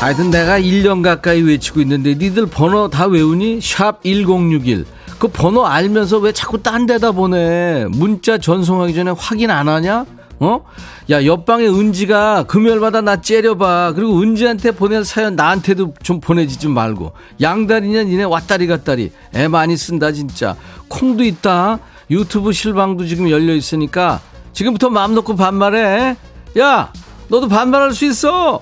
[0.00, 3.60] 하여튼 내가 1년 가까이 외치고 있는데 니들 번호 다 외우니?
[3.62, 4.84] 샵 1061.
[5.24, 7.86] 그 번호 알면서 왜 자꾸 딴 데다 보내?
[7.88, 10.04] 문자 전송하기 전에 확인 안 하냐?
[10.38, 10.60] 어?
[11.08, 13.94] 야, 옆방에 은지가 금요일마다 나 째려봐.
[13.96, 17.12] 그리고 은지한테 보낸 사연 나한테도 좀 보내지 좀 말고.
[17.40, 19.12] 양다리냐, 니네 왔다리 갔다리.
[19.34, 20.56] 애 많이 쓴다, 진짜.
[20.88, 21.78] 콩도 있다.
[22.10, 24.20] 유튜브 실방도 지금 열려 있으니까
[24.52, 26.16] 지금부터 마음 놓고 반말해.
[26.58, 26.92] 야,
[27.28, 28.60] 너도 반말할 수 있어.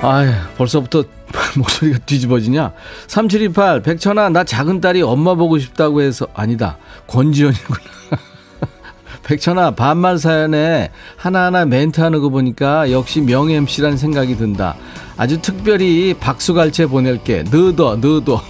[0.00, 1.04] 아휴, 벌써부터
[1.56, 2.72] 목소리가 뒤집어지냐?
[3.06, 6.78] 3728, 백천아, 나 작은 딸이 엄마 보고 싶다고 해서, 아니다.
[7.06, 7.80] 권지현이구나.
[9.24, 14.76] 백천아, 반말 사연에 하나하나 멘트 하는 거 보니까 역시 명 MC란 생각이 든다.
[15.16, 17.44] 아주 특별히 박수갈채 보낼게.
[17.44, 18.40] 너도, 너도.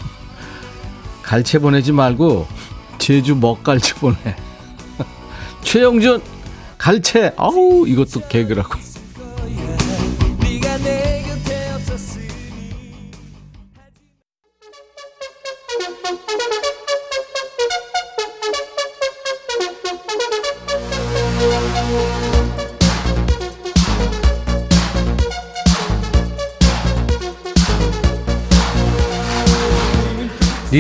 [1.23, 2.47] 갈채 보내지 말고,
[2.99, 4.17] 제주 먹갈채 보내.
[5.63, 6.23] 최영준,
[6.79, 7.33] 갈채.
[7.37, 8.92] 아우, 이것도 개그라고.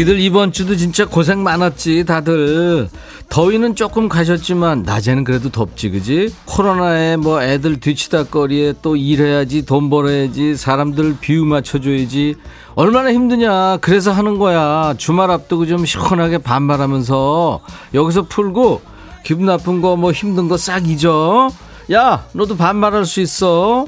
[0.02, 2.88] 니들 이번 주도 진짜 고생 많았지 다들.
[3.28, 6.34] 더위는 조금 가셨지만 낮에는 그래도 덥지 그지?
[6.44, 12.34] 코로나에 뭐 애들 뒤치다 거리에 또 일해야지 돈 벌어야지 사람들 비유 맞춰줘야지.
[12.74, 13.76] 얼마나 힘드냐.
[13.76, 14.92] 그래서 하는 거야.
[14.98, 17.60] 주말 앞두고 좀 시원하게 반말하면서
[17.94, 18.80] 여기서 풀고
[19.22, 21.48] 기분 나쁜 거 뭐 힘든 거 싹 잊어.
[21.92, 23.86] 야 너도 반말할 수 있어.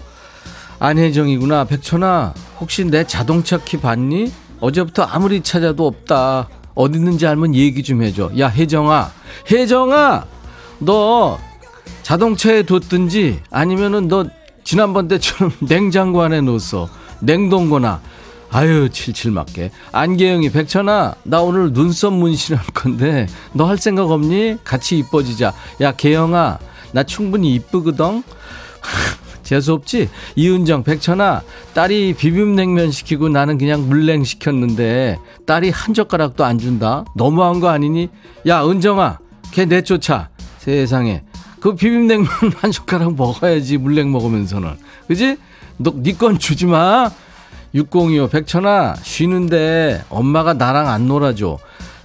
[0.79, 1.65] 안혜정이구나.
[1.65, 4.33] 백천아 혹시 내 자동차 키 봤니
[4.65, 6.49] 어제부터 아무리 찾아도 없다.
[6.75, 8.31] 어디 있는지 알면 얘기 좀 해줘.
[8.39, 9.13] 야, 혜정아.
[9.51, 10.25] 혜정아!
[10.79, 11.39] 너
[12.03, 14.25] 자동차에 뒀든지 아니면은 너
[14.65, 16.89] 지난번 때처럼 냉장고 안에 넣었어.
[17.21, 18.01] 냉동고나.
[18.51, 19.71] 아유, 칠칠 맞게.
[19.93, 24.59] 안계영이, 백천아, 나 오늘 눈썹 문신할 건데, 너 할 생각 없니?
[24.65, 25.53] 같이 이뻐지자.
[25.81, 26.59] 야, 계영아,
[26.93, 28.23] 나 충분히 이쁘거든?
[29.45, 30.09] 재수없지?
[30.37, 31.43] 이은정, 백천아,
[31.75, 37.05] 딸이 비빔냉면 시키고 나는 그냥 물냉 시켰는데 딸이 한 젓가락도 안 준다?
[37.15, 38.09] 너무한 거 아니니?
[38.49, 39.19] 야, 은정아,
[39.53, 40.31] 걔 내쫓아.
[40.59, 41.23] 세상에.
[41.61, 42.27] 그 비빔냉면
[42.57, 44.77] 한 젓가락 먹어야지, 물냉 먹으면서는.
[45.09, 45.37] 그지?
[45.77, 47.11] 너, 니건 주지 마.
[47.75, 51.59] 6025, 백천아, 쉬는데 엄마가 나랑 안 놀아줘.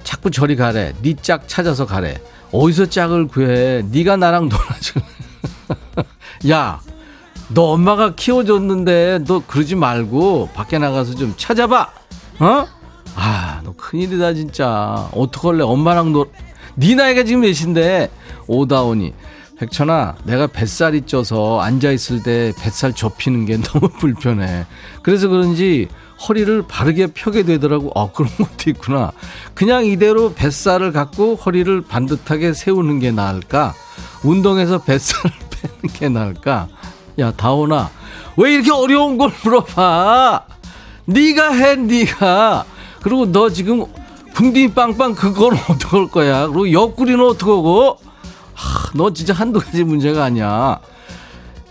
[0.03, 0.93] 자꾸 저리 가래.
[1.03, 2.19] 니 짝 찾아서 가래.
[2.51, 3.83] 어디서 짝을 구해?
[3.91, 4.99] 니가 나랑 놀아줘.
[6.49, 6.79] 야,
[7.52, 11.89] 너 엄마가 키워줬는데 너 그러지 말고 밖에 나가서 좀 찾아봐.
[12.39, 12.68] 어?
[13.16, 15.10] 아, 너 큰일이다 진짜.
[15.14, 15.64] 어떡할래?
[15.64, 16.30] 엄마랑 놀.
[16.76, 18.12] 네 나이가 지금 몇인데?
[18.47, 19.14] 오다오니.
[19.58, 24.66] 백천아, 내가 뱃살이 쪄서 앉아있을 때 뱃살 접히는 게 너무 불편해.
[25.02, 25.89] 그래서 그런지
[26.28, 27.91] 허리를 바르게 펴게 되더라고.
[27.95, 29.12] 어, 그런 것도 있구나.
[29.54, 33.74] 그냥 이대로 뱃살을 갖고 허리를 반듯하게 세우는 게 나을까?
[34.24, 36.70] 운동해서 뱃살을 빼는 게 나을까?
[37.20, 37.89] 야 다오나
[38.38, 40.45] 왜 이렇게 어려운 걸 물어봐?
[41.05, 42.65] 네가 해 네가.
[43.01, 43.86] 그리고 너 지금
[44.34, 46.47] 궁디 빵빵 그건 어떡할 거야?
[46.47, 47.97] 그리고 옆구리는 어떡하고?
[48.53, 50.80] 하, 너 진짜 한두 가지 문제가 아니야.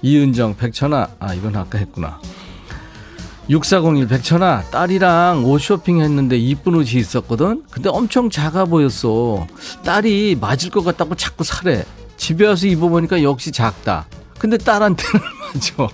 [0.03, 1.09] 이은정 백천아.
[1.19, 2.21] 아 이건 아까 했구나.
[3.49, 4.65] 6401 백천아.
[4.71, 7.63] 딸이랑 옷 쇼핑 했는데 이쁜 옷이 있었거든?
[7.71, 9.47] 근데 엄청 작아 보였어.
[9.85, 11.85] 딸이 맞을 것 같다고 자꾸 사래.
[12.19, 14.07] 집에 와서 입어보니까 역시 작다
[14.39, 15.21] 근데 딸한테는
[15.55, 15.89] 맞아.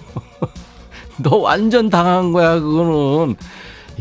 [1.19, 3.37] 너 완전 당한 거야, 그거는.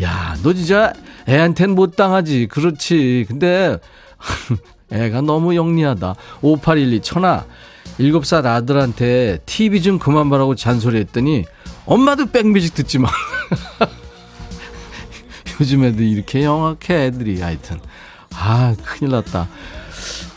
[0.01, 0.93] 야, 너 진짜
[1.29, 2.47] 애한테는 못 당하지.
[2.47, 3.25] 그렇지.
[3.27, 3.77] 근데
[4.91, 6.15] 애가 너무 영리하다.
[6.41, 7.45] 5812, 천아.
[7.99, 11.45] 7살 아들한테 TV 좀 그만 보라고 잔소리 했더니
[11.85, 13.07] 엄마도 백뮤직 듣지 마.
[15.61, 17.39] 요즘 애들 이렇게 영악해, 애들이.
[17.41, 17.79] 하여튼.
[18.33, 19.47] 아, 큰일 났다.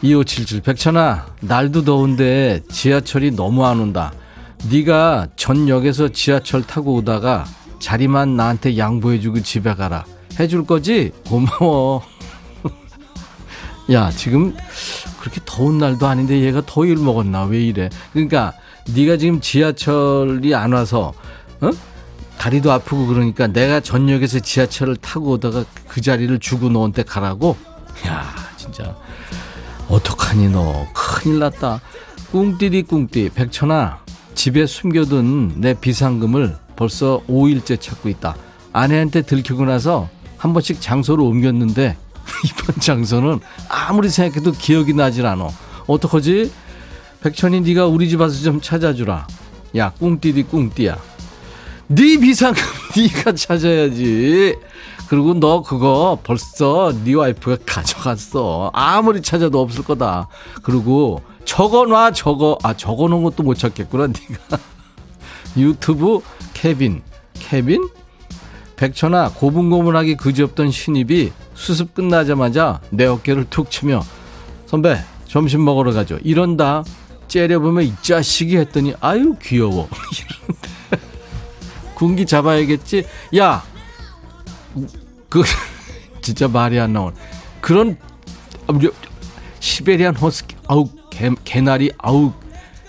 [0.06, 4.12] 2577 백천아 날도 더운데 지하철이 너무 안 온다.
[4.70, 7.44] 네가 전역에서 지하철 타고 오다가
[7.80, 10.04] 자리만 나한테 양보해주고 집에 가라.
[10.38, 11.10] 해줄 거지?
[11.26, 12.02] 고마워.
[13.90, 14.56] 야 지금
[15.20, 17.44] 그렇게 더운 날도 아닌데 얘가 더위를 먹었나?
[17.44, 17.90] 왜 이래?
[18.12, 18.52] 그러니까
[18.94, 21.14] 네가 지금 지하철이 안 와서
[21.60, 21.70] 어?
[22.38, 27.56] 다리도 아프고 그러니까 내가 전역에서 지하철을 타고 오다가 그 자리를 주고 너한테 가라고?
[28.06, 28.94] 야 진짜
[29.88, 30.86] 어떡하니 너?
[30.92, 31.80] 큰일 났다.
[32.32, 34.00] 꿍띠리 꿍띠 백천아
[34.34, 38.36] 집에 숨겨둔 내 비상금을 벌써 5일째 찾고 있다.
[38.72, 41.96] 아내한테 들키고 나서 한 번씩 장소를 옮겼는데
[42.44, 45.48] 이번 장소는 아무리 생각해도 기억이 나질 않아.
[45.86, 46.52] 어떡하지?
[47.22, 49.26] 백천이 네가 우리 집 와서 좀 찾아주라.
[49.76, 50.98] 야 꿍띠리 꿍띠야.
[51.88, 52.62] 네 비상금
[52.96, 54.56] 네가 찾아야지
[55.08, 58.70] 그리고 너 그거 벌써 네 와이프가 가져갔어.
[58.74, 60.28] 아무리 찾아도 없을 거다.
[60.62, 62.58] 그리고 적어놔 적어.
[62.62, 64.58] 아 적어놓은 것도 못 찾겠구나 네가.
[65.56, 66.20] 유튜브
[66.54, 67.02] 케빈.
[67.34, 67.88] 케빈?
[68.76, 74.02] 백천아 고분고분하게 그지없던 신입이 수습 끝나자마자 내 어깨를 툭 치며
[74.66, 76.18] 선배 점심 먹으러 가죠.
[76.22, 76.84] 이런다.
[77.28, 79.88] 째려보면 이 자식이 했더니 아유 귀여워.
[81.94, 83.04] 군기 잡아야겠지.
[83.38, 83.62] 야
[85.28, 85.42] 그
[86.22, 87.14] 진짜 말이 안 나온.
[87.60, 87.96] 그런
[89.60, 92.32] 시베리안 허스키 아우 개, 개나리 아우.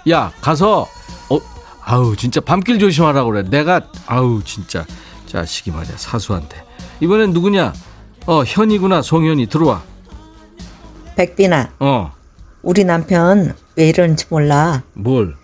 [0.09, 0.88] 야 가서
[1.29, 1.39] 어
[1.83, 3.43] 아우 진짜 밤길 조심하라고 그래.
[3.43, 4.85] 내가 아우 진짜.
[5.25, 6.63] 자식이 말이야 사수한테.
[7.01, 7.73] 이번엔 누구냐?
[8.25, 9.47] 어 현이구나 송현이.
[9.47, 9.83] 들어와.
[11.15, 11.71] 백빈아.
[11.79, 12.11] 어.
[12.61, 14.83] 우리 남편 왜 이러는지 몰라.
[14.93, 15.35] 뭘?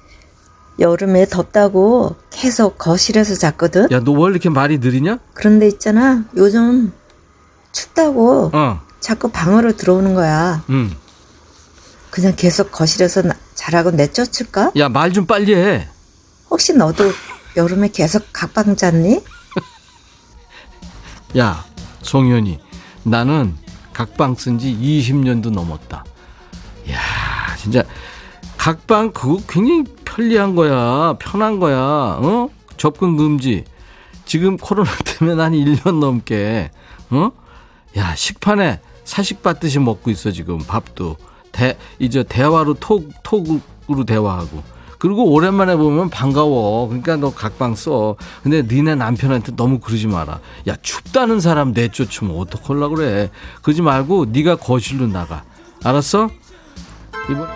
[0.79, 5.19] 여름에 덥다고 계속 거실에서 잤거든 야, 너왜 이렇게 말이 느리냐?
[5.33, 6.91] 그런데 있잖아 요즘
[7.71, 10.95] 춥다고 어, 자꾸 방으로 들어오는 거야 음.
[12.09, 14.71] 그냥 계속 거실에서 나- 자라고 내쫓을까?
[14.77, 15.87] 야, 말 좀 빨리 해.
[16.49, 17.05] 혹시 너도
[17.57, 19.23] 여름에 계속 각방 잤니?
[21.37, 21.65] 야,
[22.03, 22.59] 송현이.
[23.03, 23.55] 나는
[23.93, 26.03] 각방 쓴 지 20년도 넘었다.
[26.91, 26.99] 야,
[27.57, 27.83] 진짜
[28.57, 29.83] 각방 그거 굉장히
[30.13, 31.15] 편리한 거야.
[31.19, 31.77] 편한 거야.
[31.77, 32.49] 어?
[32.77, 33.63] 접근 금지.
[34.25, 36.71] 지금 코로나 때문에 한 1년 넘게
[37.09, 37.31] 어?
[37.97, 41.17] 야, 식판에 사식 받듯이 먹고 있어 지금 밥도.
[41.51, 44.63] 대 이제 대화로 톡 톡으로 대화하고.
[44.97, 46.87] 그리고 오랜만에 보면 반가워.
[46.87, 48.15] 그러니까 너 각방 써.
[48.41, 50.39] 근데 니네 남편한테 너무 그러지 마라.
[50.67, 53.29] 야 춥다는 사람 내쫓으면 어떡하려고 그래.
[53.61, 55.43] 그러지 말고 네가 거실로 나가.
[55.83, 56.29] 알았어?
[57.29, 57.47] 이번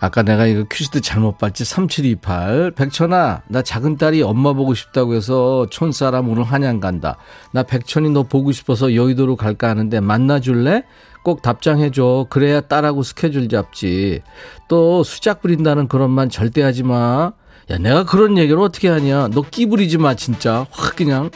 [0.00, 1.64] 아까 내가 이거 퀴즈도 잘못 봤지.
[1.64, 7.16] 3728 백천아 나 작은 딸이 엄마 보고 싶다고 해서 촌사람 오늘 한양 간다.
[7.52, 10.84] 나 백천이 너 보고 싶어서 여의도로 갈까 하는데 만나줄래?
[11.22, 12.26] 꼭 답장해줘.
[12.30, 14.22] 그래야 딸하고 스케줄 잡지.
[14.68, 17.34] 또 수작 부린다는 그런 말 절대 하지 마
[17.70, 19.28] 야 내가 그런 얘기를 어떻게 하냐.
[19.28, 20.66] 너 끼부리지 마 진짜.
[20.70, 21.30] 확 그냥.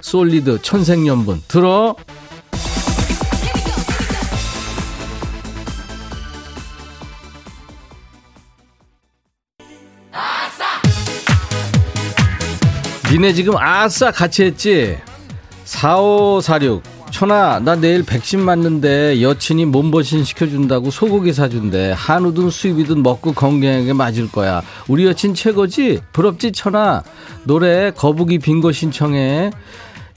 [0.00, 1.42] 솔리드 천생연분.
[1.48, 1.96] 들어
[13.10, 14.98] 니네 지금 아싸 같이 했지?
[15.64, 21.94] 4546 천아 나 내일 백신 맞는데 여친이 몸보신 시켜준다고 소고기 사준대.
[21.96, 24.60] 한우든 수입이든 먹고 건강하게 맞을 거야.
[24.88, 26.00] 우리 여친 최고지?
[26.12, 27.02] 부럽지 천아?
[27.44, 29.52] 노래 거북이 빙고 신청해.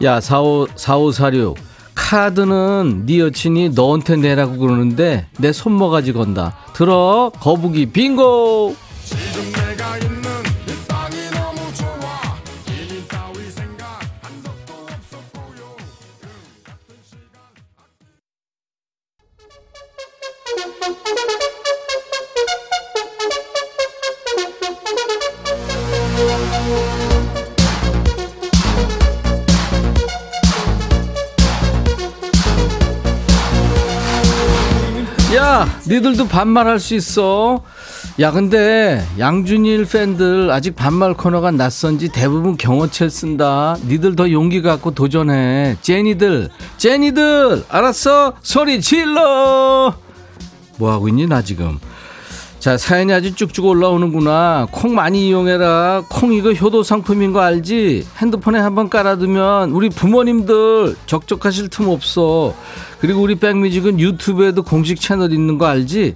[0.04, 1.58] 야 45, 4546
[1.96, 6.58] 카드는 네 여친이 너한테 내라고 그러는데 내 손모가지 건다.
[6.74, 8.76] 들어 거북이 빙고
[35.92, 37.64] 니들도 반말할 수 있어.
[38.22, 43.76] 야, 근데 양준일 팬들 아직 반말 코너가 낯선지 대부분 경어체 쓴다.
[43.86, 45.76] 니들 더 용기 갖고 도전해.
[45.82, 48.36] 제니들, 제니들, 알았어?
[48.42, 49.94] 소리 질러.
[50.78, 51.78] 뭐 하고 있니 나 지금?
[52.62, 54.68] 자, 사연이 아주 쭉쭉 올라오는구나.
[54.70, 56.03] 콩 많이 이용해라.
[56.07, 58.05] 콩 이거 효도 상품인 거 알지?
[58.18, 62.53] 핸드폰에 한번 깔아두면 우리 부모님들 적적하실 틈 없어.
[62.99, 66.14] 그리고 우리 백뮤직은 유튜브에도 공식 채널 있는 거 알지?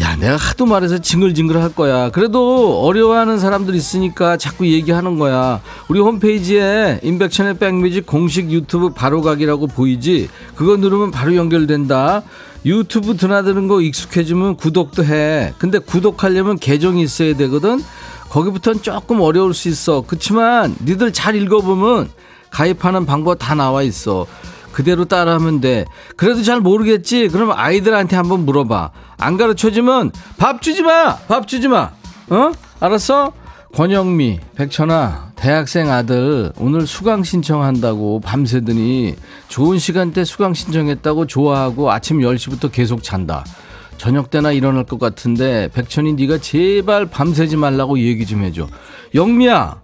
[0.00, 2.10] 야, 내가 하도 말해서 징글징글 할 거야.
[2.10, 5.60] 그래도 어려워하는 사람들 있으니까 자꾸 얘기하는 거야.
[5.88, 10.30] 우리 홈페이지에 인백션의 백뮤직 공식 유튜브 바로가기라고 보이지?
[10.54, 12.22] 그거 누르면 바로 연결된다.
[12.66, 15.54] 유튜브 드나드는 거 익숙해지면 구독도 해.
[15.58, 17.80] 근데 구독하려면 계정이 있어야 되거든?
[18.28, 20.02] 거기부터는 조금 어려울 수 있어.
[20.04, 22.10] 그치만 니들 잘 읽어보면
[22.50, 24.26] 가입하는 방법 다 나와 있어.
[24.72, 25.86] 그대로 따라하면 돼.
[26.16, 27.28] 그래도 잘 모르겠지?
[27.28, 28.90] 그럼 아이들한테 한번 물어봐.
[29.16, 31.16] 안 가르쳐주면 밥 주지 마!
[31.28, 31.92] 밥 주지 마!
[32.28, 32.52] 어?
[32.80, 33.32] 알았어?
[33.76, 39.16] 권영미, 백천아, 대학생 아들 오늘 수강 신청한다고 밤새더니
[39.48, 43.44] 좋은 시간대 수강 신청했다고 좋아하고 아침 10시부터 계속 잔다.
[43.98, 48.66] 저녁 때나 일어날 것 같은데 백천이 네가 제발 밤새지 말라고 얘기 좀 해줘.
[49.14, 49.78] 영미야,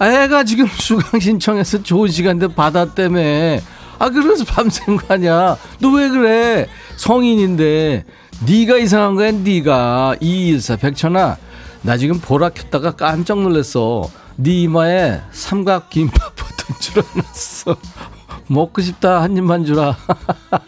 [0.00, 3.58] 애가 지금 수강 신청해서 좋은 시간대 받았다며.
[3.98, 5.56] 아 그래서 밤샌 거 아니야.
[5.80, 6.68] 너 왜 그래?
[6.94, 8.04] 성인인데
[8.46, 9.32] 네가 이상한 거야.
[9.32, 11.38] 네가 이일사 백천아.
[11.82, 14.08] 나 지금 보라 켰다가 깜짝 놀랐어.
[14.36, 17.76] 네 이마에 삼각 김밥 붙은 줄 알았어.
[18.46, 19.96] 먹고 싶다 한 입만 주라.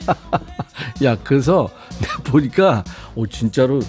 [1.04, 1.68] 야 그래서
[2.00, 2.84] 내가 보니까
[3.14, 3.80] 오 진짜로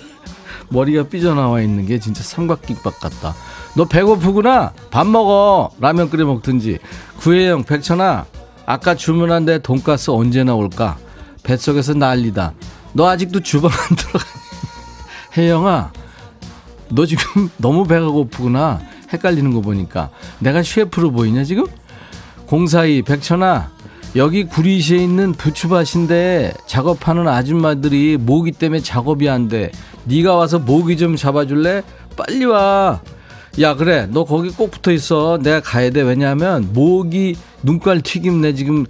[0.70, 3.34] 머리가 삐져나와 있는 게 진짜 삼각김밥 같다.
[3.76, 4.72] 너 배고프구나?
[4.90, 5.70] 밥 먹어.
[5.80, 6.78] 라면 끓여 먹든지.
[7.18, 8.24] 구혜영, 백천아,
[8.66, 10.96] 아까 주문한 데 돈가스 언제 나올까?
[11.42, 12.54] 뱃속에서 난리다.
[12.92, 14.30] 너 아직도 주방 안 들어가니?
[15.36, 15.92] 혜영아,
[16.90, 18.80] 너 지금 너무 배가 고프구나.
[19.12, 20.10] 헷갈리는 거 보니까.
[20.38, 21.66] 내가 셰프로 보이냐, 지금?
[22.46, 23.70] 공사이, 백천아,
[24.16, 29.72] 여기 구리시에 있는 부추밭인데 작업하는 아줌마들이 모기 때문에 작업이 안 돼.
[30.04, 31.82] 네가 와서 모기 좀 잡아줄래?
[32.16, 33.00] 빨리 와.
[33.60, 35.38] 야 그래 너 거기 꼭 붙어 있어.
[35.42, 36.02] 내가 가야 돼.
[36.02, 38.86] 왜냐하면 모기 눈깔 튀김 내 지금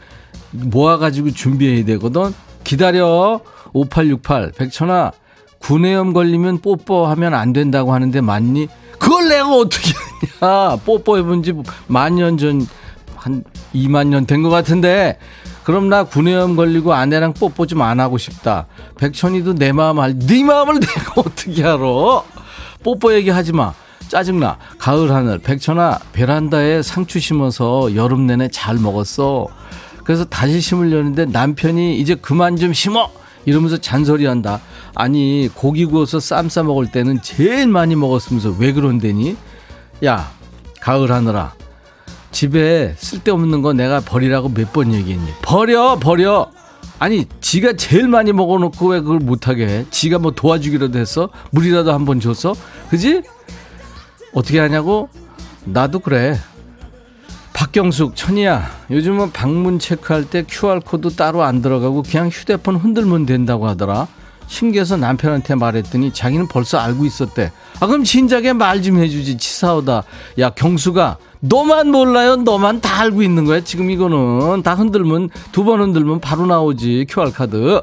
[0.50, 2.34] 모아가지고 준비해야 되거든.
[2.62, 3.40] 기다려.
[3.72, 5.12] 5868 백천아
[5.68, 8.68] 구내염 걸리면 뽀뽀하면 안 된다고 하는데 맞니?
[8.98, 9.92] 그걸 내가 어떻게
[10.40, 10.76] 하냐?
[10.84, 11.52] 뽀뽀해본 지
[11.88, 12.66] 만 년 전
[13.16, 13.42] 한
[13.74, 15.18] 2만 년 된 것 같은데
[15.64, 18.66] 그럼 나 구내염 걸리고 아내랑 뽀뽀 좀 안 하고 싶다.
[18.98, 22.22] 백천이도 내 마음 알, 네 마음을 내가 어떻게 알아?
[22.82, 23.72] 뽀뽀 얘기하지 마.
[24.08, 24.58] 짜증나.
[24.78, 25.38] 가을 하늘.
[25.38, 29.46] 백천아, 베란다에 상추 심어서 여름 내내 잘 먹었어.
[30.04, 33.08] 그래서 다시 심으려는데 남편이 이제 그만 좀 심어!
[33.46, 34.60] 이러면서 잔소리한다.
[34.94, 39.36] 아니, 고기 구워서 쌈 싸 먹을 때는 제일 많이 먹었으면서 왜 그런데니?
[40.04, 40.30] 야,
[40.80, 41.54] 가을 하늘아.
[42.30, 45.30] 집에 쓸데없는 거 내가 버리라고 몇 번 얘기했니?
[45.42, 46.50] 버려, 버려!
[46.98, 49.86] 아니, 지가 제일 많이 먹어놓고 왜 그걸 못하게 해?
[49.90, 51.28] 지가 뭐 도와주기라도 했어?
[51.50, 52.54] 물이라도 한 번 줬어?
[52.90, 53.22] 그지?
[54.32, 55.08] 어떻게 하냐고?
[55.64, 56.38] 나도 그래.
[57.52, 58.68] 박경숙, 천이야.
[58.90, 64.08] 요즘은 방문 체크할 때 QR코드 따로 안 들어가고 그냥 휴대폰 흔들면 된다고 하더라.
[64.46, 67.50] 신기해서 남편한테 말했더니 자기는 벌써 알고 있었대.
[67.80, 69.36] 아, 그럼 진작에 말 좀 해주지.
[69.38, 70.02] 치사하다.
[70.40, 72.36] 야, 경수가, 너만 몰라요.
[72.36, 73.60] 너만 다 알고 있는 거야.
[73.64, 77.06] 지금 이거는 다 흔들면, 두 번 흔들면 바로 나오지.
[77.08, 77.80] QR카드.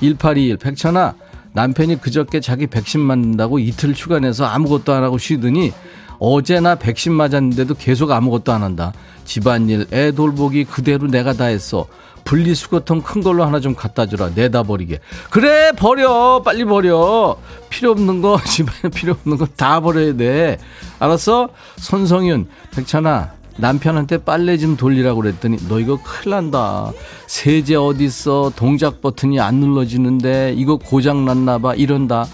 [0.00, 1.14] 1821, 백천아.
[1.52, 5.72] 남편이 그저께 자기 백신 맞는다고 이틀 휴가 내서 아무것도 안 하고 쉬더니
[6.18, 8.92] 어제나 백신 맞았는데도 계속 아무것도 안 한다.
[9.24, 11.86] 집안일, 애 돌보기 그대로 내가 다 했어.
[12.24, 14.30] 분리수거통 큰 걸로 하나 좀 갖다 주라.
[14.34, 15.00] 내다 버리게.
[15.30, 16.42] 그래, 버려.
[16.44, 17.36] 빨리 버려.
[17.68, 20.58] 필요 없는 거, 집안에 필요 없는 거 다 버려야 돼.
[20.98, 21.48] 알았어?
[21.76, 26.90] 손성윤, 백찬아, 남편한테 빨래 좀 돌리라고 그랬더니 너 이거 큰일 난다.
[27.26, 28.52] 세제 어딨어?
[28.56, 31.74] 동작 버튼이 안 눌러지는데 이거 고장 났나 봐.
[31.74, 32.26] 이런다.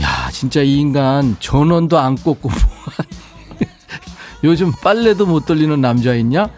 [0.00, 2.48] 야, 진짜 이 인간 전원도 안 꽂고
[4.44, 6.48] 요즘 빨래도 못 돌리는 남자 있냐?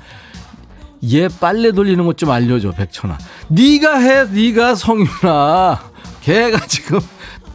[1.12, 3.18] 얘 빨래 돌리는 것 좀 알려줘 백천아.
[3.48, 5.80] 네가 해 네가 성윤아.
[6.22, 7.00] 걔가 지금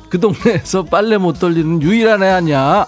[0.10, 2.86] 그 동네에서 빨래 못 돌리는 유일한 애 아니야.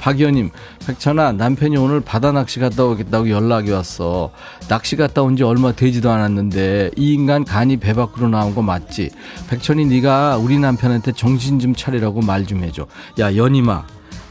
[0.00, 0.48] 박연님
[0.86, 4.30] 백천아 남편이 오늘 바다 낚시 갔다 오겠다고 연락이 왔어.
[4.68, 9.10] 낚시 갔다 온 지 얼마 되지도 않았는데 이 인간 간이 배 밖으로 나온 거 맞지?
[9.50, 12.86] 백천이 네가 우리 남편한테 정신 좀 차리라고 말 좀 해줘.
[13.18, 13.86] 야 연임아.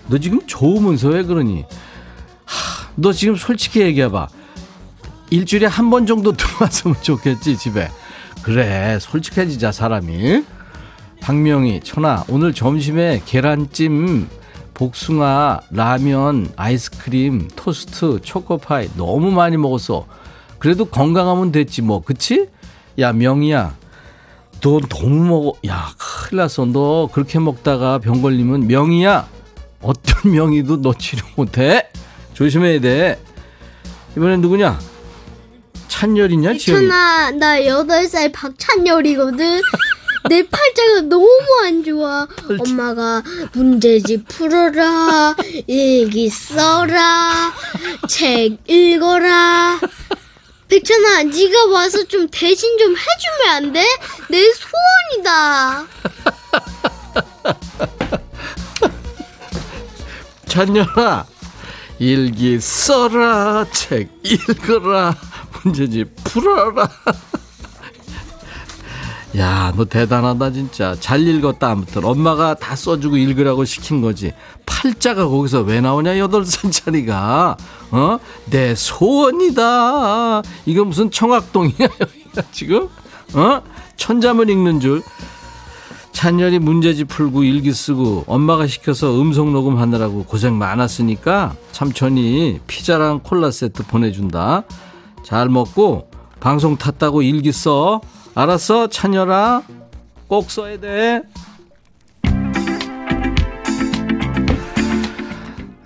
[0.08, 1.66] 너 지금 좋으면서 왜 그러니?
[2.46, 4.28] 하, 너 지금 솔직히 얘기해봐
[5.30, 7.90] 일주일에 한 번 정도 들어왔으면 좋겠지 집에.
[8.42, 10.44] 그래 솔직해지자 사람이.
[11.22, 14.30] 박명희 천아 오늘 점심에 계란찜
[14.74, 20.06] 복숭아 라면 아이스크림 토스트 초코파이 너무 많이 먹었어.
[20.60, 22.48] 그래도 건강하면 됐지 뭐 그치?
[23.00, 23.76] 야 명희야
[24.62, 25.54] 너 너무 먹어.
[25.68, 26.66] 야 큰일 났어.
[26.66, 29.28] 너 그렇게 먹다가 병 걸리면 명희야
[29.82, 31.90] 어떤 명희도 너 치료 못해.
[32.34, 33.20] 조심해야 돼.
[34.16, 34.80] 이번엔 누구냐
[35.90, 36.88] 찬열이냐 지영이?
[36.88, 39.62] 천아 나 8살 박찬열이거든
[40.30, 41.30] 내 팔자가 너무
[41.66, 42.28] 안 좋아.
[42.60, 43.24] 엄마가
[43.54, 45.36] 문제집 풀어라,
[45.66, 47.54] 일기 써라,
[48.08, 49.80] 책 읽어라.
[50.68, 53.84] 백천아, 네가 와서 좀 대신 좀 해주면 안 돼?
[54.30, 54.46] 내
[55.16, 55.88] 소원이다.
[60.46, 61.26] 찬열아,
[61.98, 65.16] 일기 써라, 책 읽어라,
[65.64, 66.90] 문제집 풀어라.
[69.38, 70.96] 야, 너 대단하다, 진짜.
[71.00, 72.04] 잘 읽었다, 아무튼.
[72.04, 74.34] 엄마가 다 써주고 읽으라고 시킨 거지.
[74.66, 77.56] 팔자가 거기서 왜 나오냐, 여덟 살짜리가.
[77.92, 78.18] 어?
[78.50, 80.42] 내 소원이다.
[80.66, 81.88] 이거 무슨 청학동이야,
[82.52, 82.90] 지금?
[83.34, 83.62] 어?
[83.98, 85.04] 천자문 읽는 줄.
[86.12, 93.84] 찬열이 문제집 풀고 일기 쓰고 엄마가 시켜서 음성 녹음하느라고 고생 많았으니까 삼촌이 피자랑 콜라 세트
[93.84, 94.64] 보내준다.
[95.24, 96.10] 잘 먹고
[96.40, 98.02] 방송 탔다고 일기 써.
[98.36, 99.64] 알았어, 찬열아?
[100.28, 101.24] 꼭 써야 돼.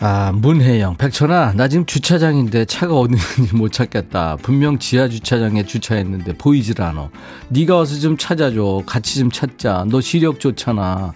[0.05, 4.36] 아, 문혜영, 백천아, 나 지금 주차장인데 차가 어디 있는지 못 찾겠다.
[4.41, 7.09] 분명 지하 주차장에 주차했는데 보이질 않아.
[7.47, 8.84] 네가 와서 좀 찾아줘.
[8.86, 9.86] 같이 좀 찾자.
[9.88, 11.13] 너 시력 좋잖아.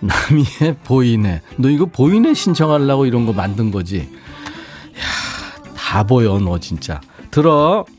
[0.00, 1.42] 남이의 보이네.
[1.58, 3.98] 너 이거 보이네 신청하려고 이런 거 만든 거지.
[3.98, 4.06] 야,
[5.88, 7.00] 다 보여, 너 진짜.
[7.30, 7.86] 들어.
[7.86, 7.92] 그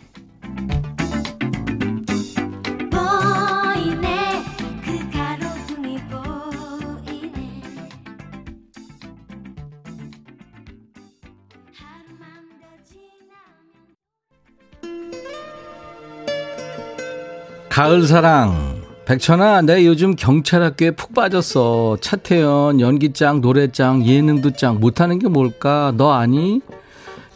[17.70, 18.84] 가을 사랑.
[19.06, 21.98] 백천아, 내 요즘 경찰학교에 푹 빠졌어.
[22.02, 24.80] 차태현, 연기짱, 노래짱, 예능도 짱.
[24.80, 25.92] 못하는 게 뭘까?
[25.98, 26.62] 너 아니?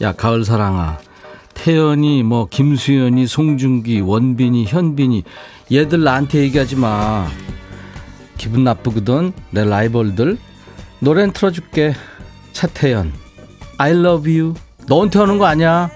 [0.03, 0.97] 야, 가을 사랑아.
[1.53, 5.23] 태연이, 뭐, 김수현이, 송중기, 원빈이, 현빈이.
[5.71, 7.25] 얘들 나한테 얘기하지 마.
[8.37, 9.31] 기분 나쁘거든?
[9.51, 10.37] 내 라이벌들.
[10.99, 11.93] 노래는 틀어줄게.
[12.51, 13.13] 차태현.
[13.77, 14.55] I love you.
[14.87, 15.89] 너한테 하는 거 아니야?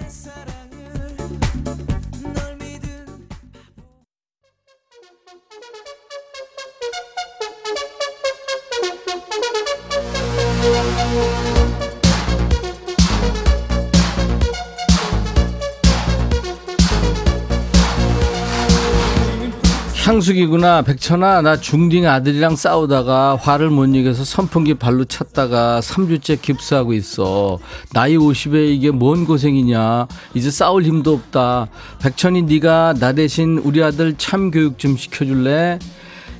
[20.37, 27.57] 향숙이구나 백천아 나 중딩 아들이랑 싸우다가 화를 못 이겨서 선풍기 발로 찼다가 3주째 깁스하고 있어.
[27.91, 30.07] 나이 50에 이게 뭔 고생이냐.
[30.35, 31.67] 이제 싸울 힘도 없다.
[31.99, 35.79] 백천이 네가 나 대신 우리 아들 참교육 좀 시켜줄래?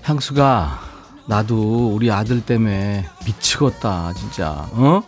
[0.04, 0.80] 향수가
[1.26, 4.68] 나도 우리 아들 때문에 미치겠다 진짜.
[4.74, 5.02] 어?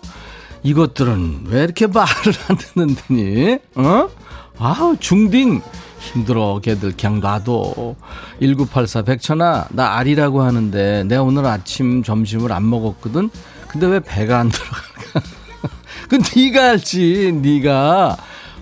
[0.64, 3.60] 이것들은 왜 이렇게 말을 안 듣는다니?
[3.76, 4.10] 어?
[4.58, 5.62] 아우 중딩
[6.00, 7.96] 힘들어 걔들 그냥 놔둬.
[8.42, 13.30] 1984 백천아 나 알이라고 하는데 내가 오늘 아침 점심을 안 먹었거든?
[13.68, 14.82] 근데 왜 배가 안 들어가?
[16.10, 18.18] 그 네가 알지 네가.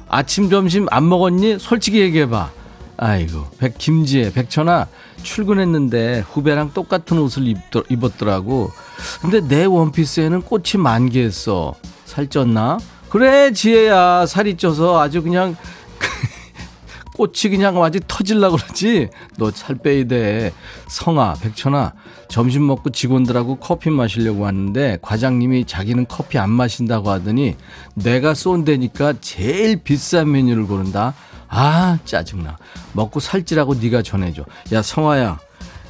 [0.09, 1.59] 아침 점심 안 먹었니?
[1.59, 2.51] 솔직히 얘기해봐.
[2.99, 4.87] 아이고 백 김지혜 백천아
[5.21, 8.71] 출근했는데 후배랑 똑같은 옷을 입더, 입었더라고.
[9.21, 11.75] 근데 내 원피스에는 꽃이 만개했어.
[12.05, 12.79] 살쪘나?
[13.09, 14.25] 그래 지혜야.
[14.25, 15.55] 살이 쪄서 아주 그냥
[17.17, 19.09] 꽃이 그냥 완전 터질라 그러지.
[19.37, 20.53] 너 살 빼야 돼.
[20.87, 21.93] 성아, 백천아,
[22.29, 27.55] 점심 먹고 직원들하고 커피 마시려고 왔는데 과장님이 자기는 커피 안 마신다고 하더니
[27.95, 31.15] 내가 쏜다니까 제일 비싼 메뉴를 고른다.
[31.49, 32.57] 아, 짜증나.
[32.93, 34.43] 먹고 살찌라고 네가 전해줘.
[34.73, 35.39] 야, 성아야.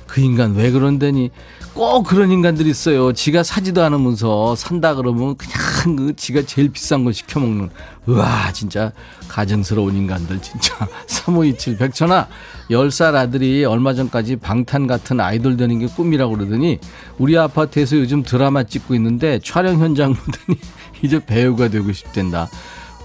[0.06, 1.32] 그 인간 왜 그런데니?
[1.74, 3.12] 꼭 그런 인간들이 있어요.
[3.12, 7.70] 지가 사지도 않으면서 산다 그러면 그냥 그 지가 제일 비싼 거 시켜 먹는.
[8.08, 8.92] 우와, 진짜
[9.28, 10.88] 가정스러운 인간들 진짜.
[11.08, 12.28] 3527 백천아,
[12.72, 16.80] 10살 아들이 얼마 전까지 방탄 같은 아이돌 되는 게 꿈이라고 그러더니
[17.18, 20.60] 우리 아파트에서 요즘 드라마 찍고 있는데 촬영 현장 보더니
[21.04, 22.50] 이제 배우가 되고 싶댄다.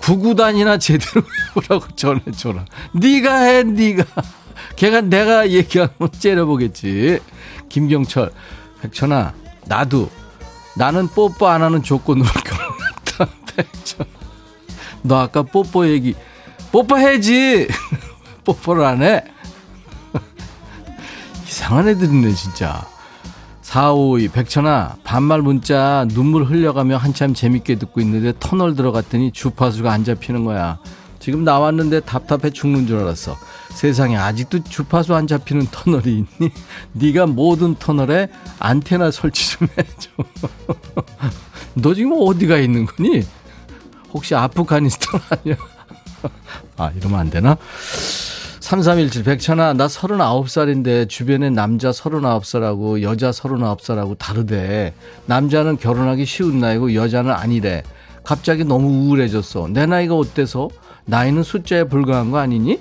[0.02, 1.22] 구구단이나 제대로
[1.56, 2.64] 해보라고 전해줘라.
[2.92, 4.04] 네가 해, 네가.
[4.76, 7.18] 걔가 내가 얘기하면 째려보겠지.
[7.68, 8.30] 김경철,
[8.82, 9.34] 백천아,
[9.66, 10.10] 나도
[10.76, 13.28] 나는 뽀뽀 안 하는 조건으로 결혼했다.
[13.56, 14.21] 백천.
[15.02, 16.14] 너 아까 뽀뽀 얘기
[16.70, 17.68] 뽀뽀해지.
[18.44, 19.24] 뽀뽀를 안 해.
[21.46, 22.86] 이상한 애들이네 진짜.
[23.60, 30.44] 4552 백천아 반말 문자 눈물 흘려가며 한참 재밌게 듣고 있는데 터널 들어갔더니 주파수가 안 잡히는
[30.44, 30.78] 거야.
[31.20, 33.38] 지금 나왔는데 답답해 죽는 줄 알았어.
[33.70, 36.50] 세상에 아직도 주파수 안 잡히는 터널이 있니?
[36.92, 38.28] 네가 모든 터널에
[38.58, 40.10] 안테나 설치 좀 해줘.
[41.74, 43.22] 너 지금 어디가 있는 거니?
[44.12, 45.56] 혹시 아프가니스탄 아니야?
[46.76, 47.56] 아 이러면 안 되나?
[48.60, 54.94] 3317 백천아 나 39살인데 주변에 남자 39살하고 여자 39살하고 다르대.
[55.26, 57.82] 남자는 결혼하기 쉬운 나이고 여자는 아니래.
[58.24, 59.68] 갑자기 너무 우울해졌어.
[59.68, 60.68] 내 나이가 어때서?
[61.06, 62.78] 나이는 숫자에 불과한 거 아니니?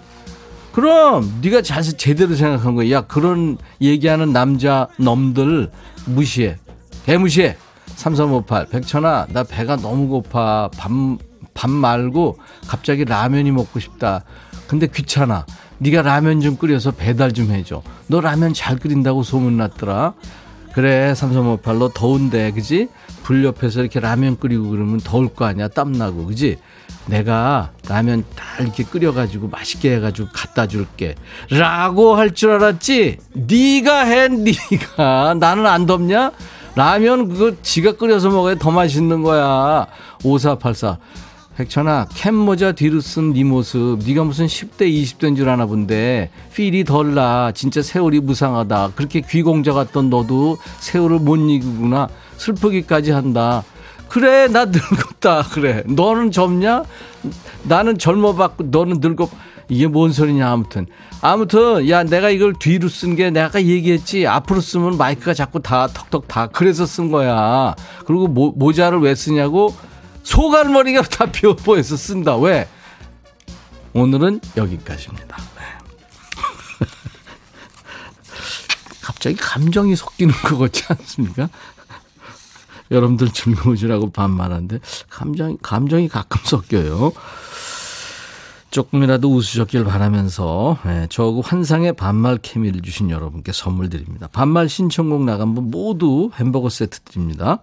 [0.71, 2.91] 그럼 네가 자 제대로 생각한 거야.
[2.91, 5.71] 야 그런 얘기하는 남자 놈들
[6.05, 6.57] 무시해.
[7.05, 7.57] 개무시해.
[8.01, 10.69] 3358 백천아 나 배가 너무 고파.
[10.75, 10.89] 밥,
[11.53, 14.23] 밥 말고 갑자기 라면이 먹고 싶다.
[14.67, 15.45] 근데 귀찮아.
[15.77, 17.83] 네가 라면 좀 끓여서 배달 좀 해줘.
[18.07, 20.13] 너 라면 잘 끓인다고 소문났더라.
[20.73, 22.87] 그래 삼삼오팔로 더운데 그지?
[23.23, 26.57] 불 옆에서 이렇게 라면 끓이고 그러면 더울 거 아니야 땀나고 그지?
[27.07, 31.15] 내가 라면 다 이렇게 끓여가지고 맛있게 해가지고 갖다 줄게
[31.49, 33.17] 라고 할 줄 알았지?
[33.33, 36.31] 네가 해 네가 나는 안 덥냐?
[36.75, 39.87] 라면 그거 지가 끓여서 먹어야 더 맛있는 거야.
[40.23, 40.97] 5484
[41.57, 43.99] 백천아 캡 모자 뒤로 쓴 네 모습.
[44.05, 46.29] 네가 무슨 10대 20대인 줄 아나 본데.
[46.53, 47.51] 필이 덜 나.
[47.51, 48.91] 진짜 세월이 무상하다.
[48.95, 52.07] 그렇게 귀공자 같던 너도 세월을 못 이기구나.
[52.37, 53.63] 슬프기까지 한다.
[54.07, 55.43] 그래 나 늙었다.
[55.51, 55.83] 그래.
[55.87, 56.83] 너는 젊냐?
[57.63, 59.29] 나는 젊어봤고 너는 늙어
[59.71, 60.85] 이게 뭔 소리냐 아무튼
[61.21, 65.87] 아무튼 야 내가 이걸 뒤로 쓴 게 내가 아까 얘기했지 앞으로 쓰면 마이크가 자꾸 다
[65.87, 67.73] 턱턱 다 그래서 쓴 거야
[68.05, 69.73] 그리고 모, 모자를 왜 쓰냐고
[70.23, 72.35] 소갈머리가 다 비어 보여서 쓴다.
[72.35, 72.67] 왜?
[73.93, 75.37] 오늘은 여기까지입니다.
[75.37, 76.85] 네.
[79.01, 81.47] 갑자기 감정이 섞이는 것 같지 않습니까?
[82.91, 87.13] 여러분들 즐거우시라고 반말하는데 감정 감정이 가끔 섞여요.
[88.71, 94.29] 조금이라도 웃으셨길 바라면서 네, 저하고 환상의 반말 케미를 주신 여러분께 선물 드립니다.
[94.31, 97.59] 반말 신청곡 나간 분 모두 햄버거 세트 드립니다.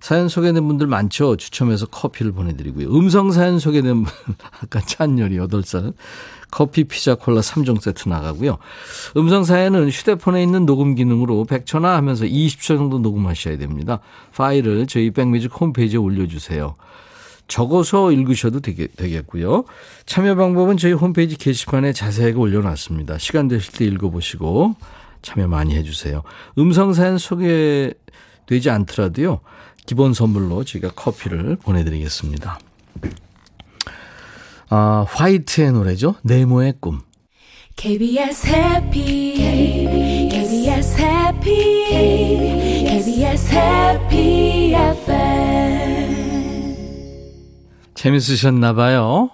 [0.00, 1.36] 사연 소개된 분들 많죠.
[1.36, 2.88] 추첨해서 커피를 보내드리고요.
[2.88, 4.12] 음성 사연 소개된 분,
[4.62, 5.94] 아까 찬열이 8살,
[6.50, 8.58] 커피, 피자, 콜라 3종 세트 나가고요.
[9.16, 14.00] 음성 사연은 휴대폰에 있는 녹음 기능으로 100초나 하면서 20초 정도 녹음하셔야 됩니다.
[14.34, 16.74] 파일을 저희 백뮤직 홈페이지에 올려주세요.
[17.48, 19.64] 적어서 읽으셔도 되게, 되겠고요.
[20.06, 23.18] 참여 방법은 저희 홈페이지 게시판에 자세하게 올려놨습니다.
[23.18, 24.76] 시간 되실 때 읽어보시고
[25.22, 26.22] 참여 많이 해주세요.
[26.58, 29.40] 음성 사연 소개되지 않더라도요.
[29.86, 32.58] 기본 선물로 저희가 커피를 보내드리겠습니다.
[34.70, 36.14] 아, 화이트의 노래죠.
[36.22, 37.00] 네모의 꿈.
[37.76, 41.84] KBS 해피 KBS 해피
[42.84, 45.47] KBS 해피 FM
[47.98, 49.30] 재밌으셨나봐요.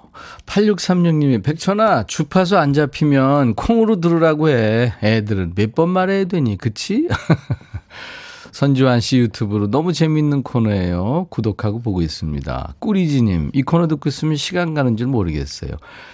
[0.46, 4.94] 8636님이 백천아 주파수 안 잡히면 콩으로 들으라고 해.
[5.02, 7.08] 애들은 몇 번 말해야 되니 그치?
[8.52, 11.26] 선주환 씨 유튜브로 너무 재밌는 코너예요.
[11.28, 12.74] 구독하고 보고 있습니다.
[12.78, 15.72] 꾸리지님, 이 코너 듣고 있으면 시간 가는 줄 모르겠어요.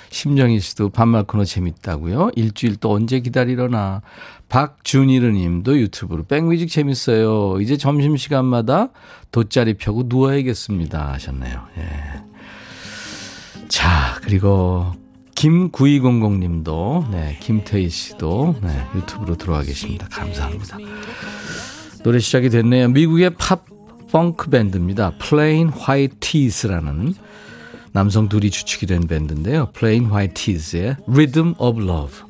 [0.09, 2.30] 심정희 씨도 반말 코너 재밌다고요?
[2.36, 4.01] 일주일 또 언제 기다리려나.
[4.48, 7.61] 박준일은 님도 유튜브로 백뮤직 재밌어요.
[7.61, 8.88] 이제 점심시간마다
[9.30, 11.12] 돗자리 펴고 누워야겠습니다.
[11.12, 11.62] 하셨네요.
[11.76, 12.30] 예.
[13.70, 14.92] 자, 그리고
[15.36, 20.06] 김9200 님도, 네, 김태희 씨도, 네, 유튜브로 들어와 계십니다.
[20.10, 20.76] 감사합니다.
[22.02, 22.88] 노래 시작이 됐네요.
[22.88, 23.64] 미국의 팝
[24.10, 25.12] 펑크 밴드입니다.
[25.18, 27.14] Plain White Tees라는
[27.92, 29.66] 남성 둘이 주축이 된 밴드인데요.
[29.72, 32.24] Plain White Tees의 Rhythm of Love.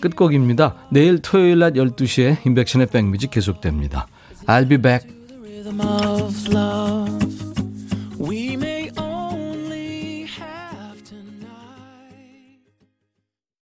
[0.00, 0.74] 끝곡입니다.
[0.90, 4.06] 내일 토요일 낮 12시에 인백션의 백뮤직 계속됩니다.
[4.46, 5.06] I'll be back.